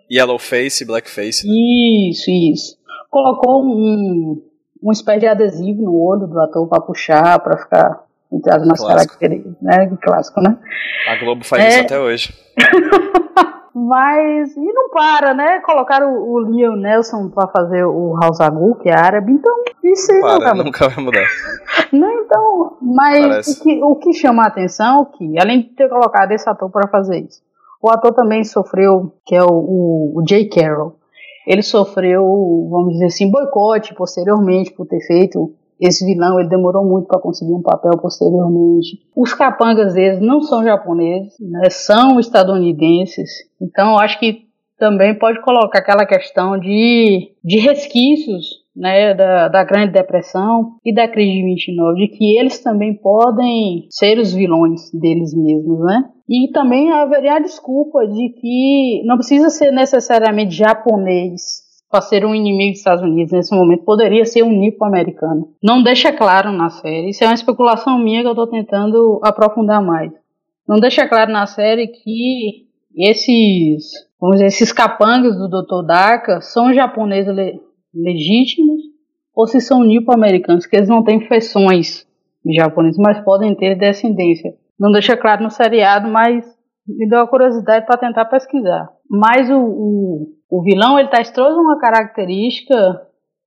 [0.09, 1.45] yellow face, black face.
[1.47, 2.74] Isso, isso.
[3.15, 4.41] Colocou um,
[4.83, 8.77] uma espécie de adesivo no olho do ator para puxar, para ficar entre as umas
[8.77, 8.87] Clássico.
[8.89, 9.97] características, né?
[10.03, 10.57] Clássico, né?
[11.07, 11.69] A Globo faz É.
[11.69, 12.33] isso até hoje.
[13.73, 15.61] Mas, e não para, né?
[15.61, 20.11] Colocaram o, o Leon Nelson para fazer o House Agu, que é árabe, então, isso
[20.11, 21.25] aí não Para, vai nunca vai mudar.
[21.93, 25.87] Não, então, mas o que, o que chama a atenção é que, além de ter
[25.87, 27.41] colocado esse ator para fazer isso,
[27.81, 30.97] o ator também sofreu, que é o, o, o Jay Carroll,
[31.45, 32.23] ele sofreu,
[32.69, 37.53] vamos dizer assim, boicote posteriormente por ter feito esse vilão, ele demorou muito para conseguir
[37.53, 38.99] um papel posteriormente.
[39.15, 43.29] Os capangas deles não são japoneses, né, são estadunidenses,
[43.61, 44.45] então acho que
[44.77, 51.07] também pode colocar aquela questão de, de resquícios né, da, da Grande Depressão e da
[51.07, 56.09] crise de 29, de que eles também podem ser os vilões deles mesmos, né?
[56.27, 62.35] E também haveria a desculpa de que não precisa ser necessariamente japonês para ser um
[62.35, 65.49] inimigo dos Estados Unidos nesse momento, poderia ser um nipo-americano.
[65.63, 69.81] Não deixa claro na série, isso é uma especulação minha que eu estou tentando aprofundar
[69.81, 70.11] mais.
[70.67, 72.65] Não deixa claro na série que
[72.97, 73.83] esses,
[74.19, 75.85] vamos dizer, esses capangas do Dr.
[75.85, 77.33] Daka são japoneses
[77.95, 78.81] legítimos
[79.33, 82.05] ou se são nipo-americanos, que eles não têm feições
[82.53, 84.53] japoneses, mas podem ter descendência.
[84.79, 86.45] Não deixa claro no seriado, mas
[86.87, 88.89] me deu a curiosidade para tentar pesquisar.
[89.09, 92.75] Mas o, o, o vilão, ele traz toda uma característica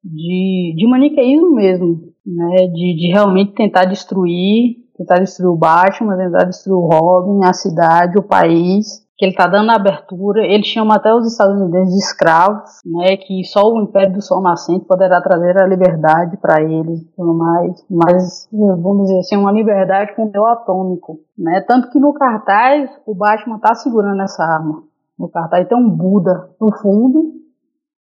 [0.03, 2.67] de, de maniqueísmo mesmo, né?
[2.67, 8.19] De, de realmente tentar destruir, tentar destruir o Batman, tentar destruir o Robin, a cidade,
[8.19, 10.47] o país, que ele está dando abertura.
[10.47, 13.17] Ele chama até os estadunidenses de escravos, né?
[13.17, 17.35] Que só o Império do Sol Nascente poderá trazer a liberdade para eles e tudo
[17.35, 17.85] mais.
[17.91, 21.61] Mas, vamos dizer assim, uma liberdade com o atômico, né?
[21.67, 24.85] Tanto que no cartaz, o Batman está segurando essa arma.
[25.19, 27.33] No cartaz tem um Buda no fundo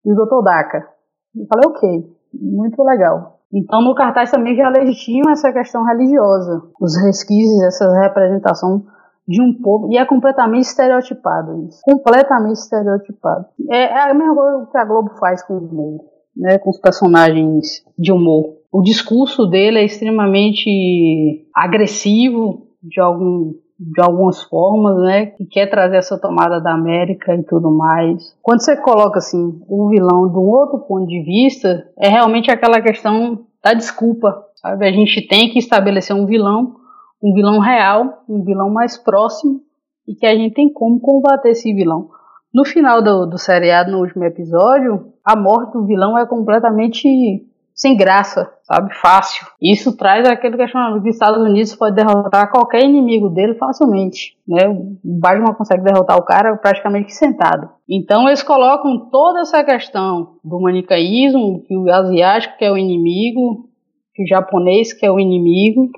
[0.05, 0.45] e o Dr.
[0.45, 0.87] Daka.
[1.35, 3.39] Eu falei, ok, muito legal.
[3.51, 8.85] Então no cartaz também já legitima essa questão religiosa, os resquícios, essa representação
[9.31, 11.79] de um povo, e é completamente estereotipado isso.
[11.85, 13.47] Completamente estereotipado.
[13.71, 16.11] É, é a mesma coisa que a Globo faz com os negros.
[16.37, 18.57] né, com os personagens de humor.
[18.73, 25.97] O discurso dele é extremamente agressivo de algum de algumas formas, né, que quer trazer
[25.97, 28.37] essa tomada da América e tudo mais.
[28.43, 32.83] Quando você coloca assim o vilão de um outro ponto de vista, é realmente aquela
[32.83, 34.87] questão da desculpa, sabe?
[34.87, 36.75] A gente tem que estabelecer um vilão,
[37.23, 39.61] um vilão real, um vilão mais próximo
[40.07, 42.09] e que a gente tem como combater esse vilão.
[42.53, 47.47] No final do, do seriado, no último episódio, a morte do vilão é completamente
[47.81, 48.95] sem graça, sabe?
[48.97, 49.47] Fácil.
[49.63, 54.69] Isso traz aquele questionamento que os Estados Unidos pode derrotar qualquer inimigo dele facilmente, né?
[54.69, 57.71] O Batman consegue derrotar o cara praticamente sentado.
[57.89, 63.67] Então eles colocam toda essa questão do manicaísmo, que o asiático que é o inimigo,
[64.15, 65.91] que o japonês que é o inimigo,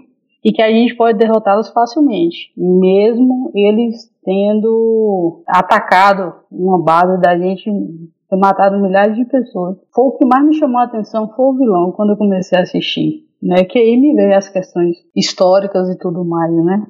[0.45, 7.71] e que a gente pode derrotá-los facilmente, mesmo eles tendo atacado uma base da gente
[8.29, 9.77] ter matado milhares de pessoas.
[9.95, 12.63] Foi o que mais me chamou a atenção, foi o vilão, quando eu comecei a
[12.63, 13.27] assistir.
[13.43, 16.87] Né, que aí me veio as questões históricas e tudo mais, né?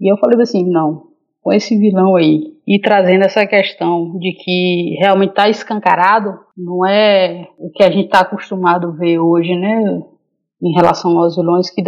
[0.00, 1.04] E eu falei assim, não,
[1.40, 7.46] com esse vilão aí, e trazendo essa questão de que realmente está escancarado, não é
[7.56, 10.02] o que a gente está acostumado a ver hoje, né?
[10.60, 11.82] Em relação aos vilões, que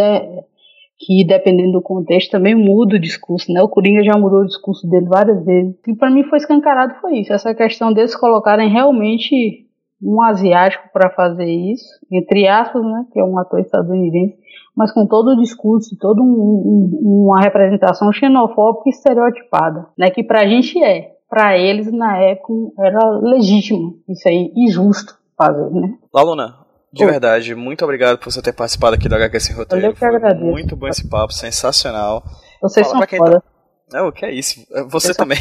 [1.04, 3.60] que dependendo do contexto também muda o discurso, né?
[3.60, 5.74] O Coringa já mudou o discurso dele várias vezes.
[5.86, 9.66] E para mim foi escancarado foi isso, essa questão deles colocarem realmente
[10.00, 14.36] um asiático para fazer isso, entre aspas, né, que é um ator estadunidense,
[14.76, 20.24] mas com todo o discurso, toda um, um, uma representação xenofóbica e estereotipada, né, que
[20.24, 25.94] pra gente é, para eles na época era legítimo, isso aí, injusto fazer, né.
[26.12, 26.61] Laluna,
[26.92, 29.86] de verdade, muito obrigado por você ter participado aqui do HQ Sem Roteiro.
[29.86, 30.44] Eu que agradeço.
[30.44, 32.22] Muito bom esse papo, sensacional.
[32.60, 33.40] Vocês Fala são foda.
[33.40, 33.98] Tá...
[33.98, 34.66] É, o que é isso?
[34.72, 35.38] É, você também.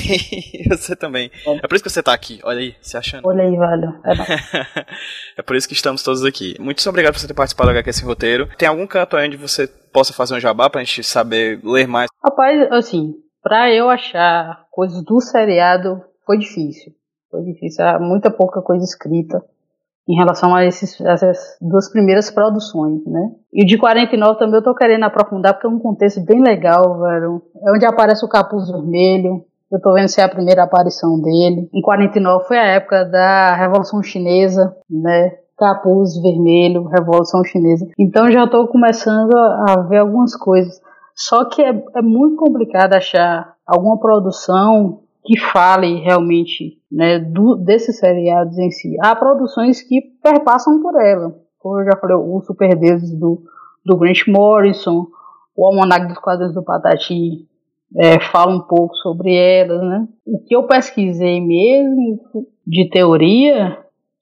[0.69, 1.29] você também.
[1.45, 1.67] É.
[1.67, 2.39] por isso que você tá aqui.
[2.43, 3.27] Olha aí, se achando.
[3.27, 3.99] Olha aí, velho.
[4.05, 4.85] É,
[5.39, 6.55] é por isso que estamos todos aqui.
[6.59, 8.47] Muito obrigado por você ter participado do HQ Sem Roteiro.
[8.57, 12.09] Tem algum canto onde você possa fazer um jabá pra gente saber ler mais?
[12.23, 16.93] Rapaz, assim, pra eu achar coisas do seriado foi difícil.
[17.29, 17.85] Foi difícil.
[17.85, 19.41] Há muita pouca coisa escrita
[20.07, 23.31] em relação a esses, essas duas primeiras produções, né?
[23.53, 27.41] E de 49 também eu tô querendo aprofundar porque é um contexto bem legal, velho.
[27.63, 29.43] É onde aparece o capuz vermelho.
[29.71, 31.69] Eu tô vendo se é a primeira aparição dele.
[31.73, 35.37] Em 49 foi a época da Revolução Chinesa, né?
[35.57, 37.87] Capuz vermelho, Revolução Chinesa.
[37.97, 40.81] Então já tô começando a ver algumas coisas.
[41.15, 47.97] Só que é, é muito complicado achar alguma produção que fale realmente né, do, desses
[47.97, 48.97] seriados em si.
[49.01, 51.35] Há produções que perpassam por ela.
[51.59, 53.43] Como eu já falei, o Super Deuses do,
[53.85, 55.07] do Grant Morrison,
[55.55, 57.47] o Almanac dos Quadrinhos do Patati
[57.95, 59.81] é, fala um pouco sobre elas.
[59.81, 60.07] Né?
[60.25, 62.19] O que eu pesquisei mesmo
[62.65, 63.77] de teoria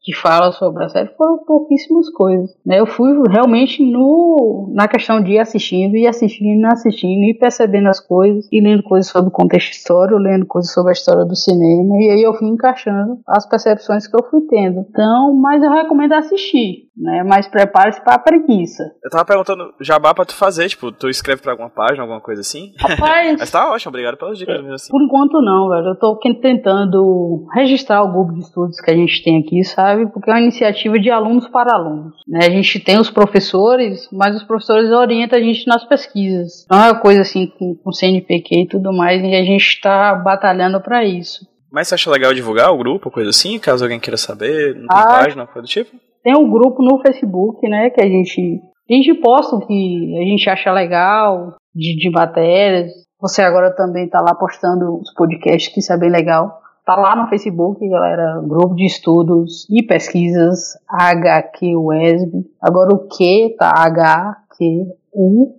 [0.10, 2.50] que fala sobre a série foram pouquíssimas coisas.
[2.66, 2.80] Né?
[2.80, 7.90] Eu fui realmente no, na questão de ir assistindo e assistindo e assistindo e percebendo
[7.90, 11.36] as coisas e lendo coisas sobre o contexto histórico, lendo coisas sobre a história do
[11.36, 14.80] cinema e aí eu fui encaixando as percepções que eu fui tendo.
[14.90, 17.24] Então, mas eu recomendo assistir né?
[17.24, 18.84] Mas prepare-se pra preguiça.
[19.04, 22.42] Eu tava perguntando jabá pra tu fazer, tipo, tu escreve pra alguma página, alguma coisa
[22.42, 22.74] assim?
[22.78, 23.40] Rapaz.
[23.40, 24.92] Mas tá ótimo, obrigado pelas dicas mesmo assim.
[24.92, 25.88] Por enquanto não, velho.
[25.88, 29.99] Eu tô tentando registrar o grupo de estudos que a gente tem aqui, sabe?
[30.08, 32.16] Porque é uma iniciativa de alunos para alunos.
[32.28, 32.40] Né?
[32.46, 36.66] A gente tem os professores, mas os professores orientam a gente nas pesquisas.
[36.70, 40.16] Não é uma coisa assim com, com CNPq e tudo mais, e a gente tá
[40.16, 41.48] batalhando para isso.
[41.72, 44.76] Mas você acha legal divulgar o grupo, coisa assim, caso alguém queira saber?
[44.76, 45.92] Não tem ah, página, coisa do tipo?
[46.24, 50.26] Tem um grupo no Facebook, né, que a gente, a gente posta o que a
[50.26, 52.92] gente acha legal, de, de matérias.
[53.22, 56.60] Você agora também está lá postando os podcasts, que isso é bem legal.
[56.90, 62.50] Tá lá no Facebook, galera, grupo de estudos e pesquisas HQ WESB.
[62.60, 65.56] Agora o que tá H, Q, U,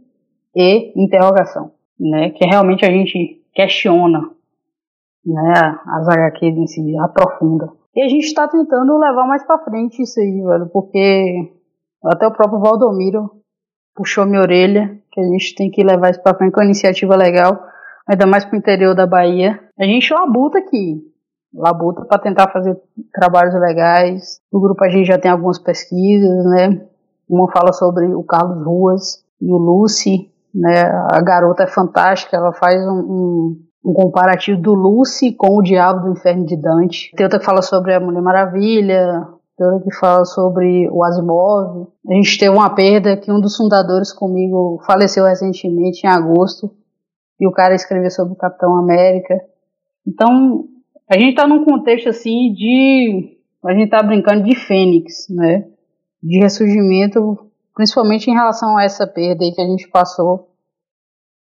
[0.57, 1.71] E, interrogação,
[2.01, 2.31] né?
[2.31, 4.29] Que realmente a gente questiona,
[5.25, 5.79] né?
[5.87, 7.71] As HQs em si, aprofunda.
[7.95, 11.49] E a gente está tentando levar mais para frente isso aí, velho, porque
[12.07, 13.31] até o próprio Valdomiro
[13.95, 17.15] puxou minha orelha, que a gente tem que levar isso para frente com uma iniciativa
[17.15, 17.57] legal,
[18.05, 19.61] ainda mais pro interior da Bahia.
[19.79, 21.09] A gente labuta aqui,
[21.55, 22.81] labuta para tentar fazer
[23.13, 24.41] trabalhos legais.
[24.53, 26.87] No grupo a gente já tem algumas pesquisas, né?
[27.29, 30.83] Uma fala sobre o Carlos Ruas e o Lucy, né?
[31.11, 36.01] A garota é fantástica, ela faz um, um um comparativo do Lucy com o Diabo
[36.01, 37.11] do Inferno de Dante.
[37.17, 39.27] Tem outra que fala sobre a Mulher Maravilha,
[39.57, 41.89] tem outra que fala sobre o Asimov.
[42.09, 46.71] A gente teve uma perda que um dos fundadores comigo faleceu recentemente, em agosto,
[47.39, 49.35] e o cara escreveu sobre o Capitão América.
[50.07, 50.65] Então,
[51.11, 55.67] a gente está num contexto assim de a gente tá brincando de fênix, né?
[56.23, 60.49] De ressurgimento, principalmente em relação a essa perda que a gente passou,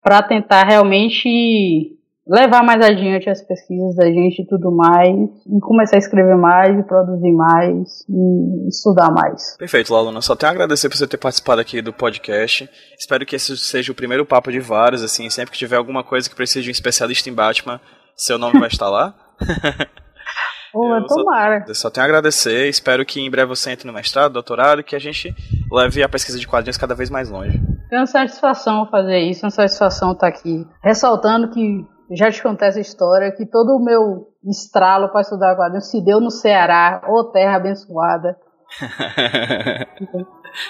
[0.01, 1.97] para tentar realmente
[2.27, 5.15] levar mais adiante as pesquisas da gente e tudo mais,
[5.47, 9.55] e começar a escrever mais, e produzir mais, e estudar mais.
[9.57, 10.21] Perfeito, Laluna.
[10.21, 12.69] Só tenho a agradecer por você ter participado aqui do podcast.
[12.97, 16.29] Espero que esse seja o primeiro papo de vários, assim, sempre que tiver alguma coisa
[16.29, 17.79] que precise de um especialista em Batman,
[18.17, 19.13] seu nome vai estar lá.
[20.73, 21.61] Pô, eu tomara.
[21.61, 24.83] Só, eu só tenho a agradecer, espero que em breve você entre no mestrado, doutorado,
[24.83, 25.33] que a gente
[25.71, 27.59] leve a pesquisa de quadrinhos cada vez mais longe.
[27.91, 30.67] É uma satisfação fazer isso, é uma satisfação estar aqui.
[30.83, 35.89] Ressaltando que já te contei essa história, que todo o meu estralo para estudar quadrinhos
[35.89, 38.37] se deu no Ceará, ô terra abençoada.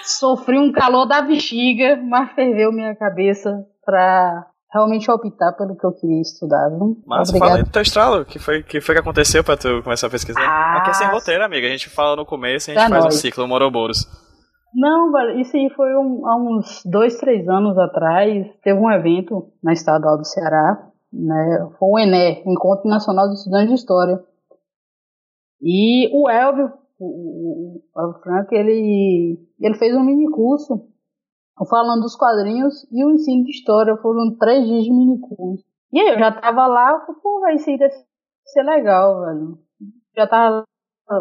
[0.04, 5.92] Sofri um calor da bexiga, mas ferveu minha cabeça para realmente optar pelo que eu
[5.92, 6.68] queria estudar.
[6.70, 7.02] Viu?
[7.06, 7.48] Mas Obrigado.
[7.48, 10.10] fala aí do teu estralo, que foi que foi que aconteceu para tu começar a
[10.10, 10.40] pesquisar?
[10.40, 11.66] Ah, Aqui é sem roteiro, amiga.
[11.66, 13.14] A gente fala no começo e a gente faz nós.
[13.14, 14.06] um ciclo Moroboros.
[14.74, 15.10] Não,
[15.40, 18.46] isso aí foi um, há uns dois, três anos atrás.
[18.62, 21.70] Teve um evento na Estadual do Ceará né?
[21.78, 24.22] Foi o ENE, Encontro Nacional de Estudantes de História.
[25.60, 30.86] E o Elvio, o, o, Frank, ele, ele fez um mini curso
[31.66, 33.96] falando dos quadrinhos e o ensino de história.
[33.96, 35.64] Foram três dias de mini curso.
[35.92, 37.94] E aí eu já tava lá, eu falei, pô, vai deve
[38.44, 39.58] ser legal, velho.
[40.14, 40.64] Já tava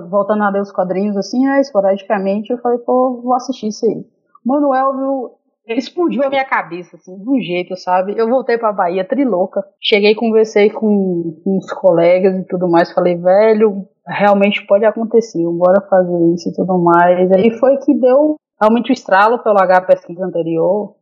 [0.10, 4.06] voltando a ler os quadrinhos assim, né, esporadicamente, eu falei, pô, vou assistir isso aí.
[4.46, 5.32] Mano, o Elvio,
[5.68, 8.18] explodiu a minha cabeça, assim, de um jeito, sabe?
[8.18, 9.64] Eu voltei pra Bahia trilouca.
[9.82, 12.92] Cheguei, conversei com, os colegas e tudo mais.
[12.94, 17.32] Falei, velho, realmente pode acontecer, bora fazer isso e tudo mais.
[17.32, 20.96] Aí foi que deu realmente o estralo pelo H pesquisa anterior.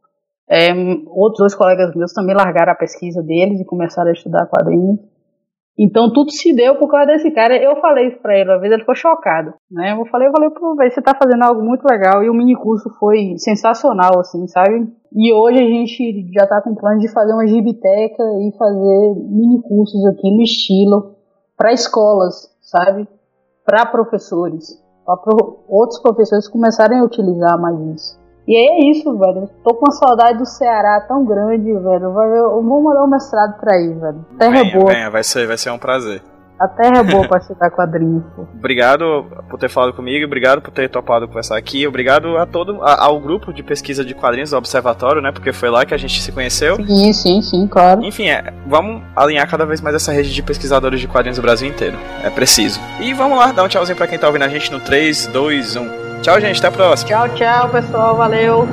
[0.47, 0.71] É,
[1.07, 4.99] outros dois colegas meus também largaram a pesquisa deles e começaram a estudar quadrinhos.
[5.77, 7.57] Então tudo se deu por causa desse cara.
[7.57, 9.91] Eu falei isso pra ele, uma vez ele ficou chocado, né?
[9.91, 12.55] Eu falei, eu falei, pô, véio, você tá fazendo algo muito legal e o mini
[12.55, 14.87] curso foi sensacional, assim, sabe?
[15.13, 19.61] E hoje a gente já tá com plano de fazer uma gibiteca e fazer mini
[19.61, 21.15] cursos aqui no estilo
[21.57, 23.07] para escolas, sabe?
[23.65, 25.35] Para professores, para
[25.67, 28.19] outros professores começarem a utilizar mais isso.
[28.47, 29.49] E é isso, velho.
[29.63, 32.05] Tô com uma saudade do Ceará tão grande, velho.
[32.05, 34.25] Eu vou mandar um mestrado pra aí, velho.
[34.37, 34.93] Terra venha, boa.
[34.93, 36.21] Venha, vai ser, vai ser um prazer.
[36.59, 38.23] A terra é boa pra estudar quadrinhos.
[38.53, 43.05] Obrigado por ter falado comigo, obrigado por ter topado conversar aqui, obrigado a todo a,
[43.05, 45.31] ao grupo de pesquisa de quadrinhos do Observatório, né?
[45.31, 46.77] Porque foi lá que a gente se conheceu.
[46.77, 48.03] Sim, sim, sim, claro.
[48.03, 51.67] Enfim, é, vamos alinhar cada vez mais essa rede de pesquisadores de quadrinhos do Brasil
[51.67, 51.97] inteiro.
[52.23, 52.79] É preciso.
[53.01, 55.75] E vamos lá, dar um tchauzinho pra quem tá ouvindo a gente no 3, 2,
[55.75, 56.05] 1.
[56.21, 56.57] Tchau, gente.
[56.57, 57.09] Até a próxima.
[57.09, 58.15] Tchau, tchau, pessoal.
[58.15, 58.67] Valeu.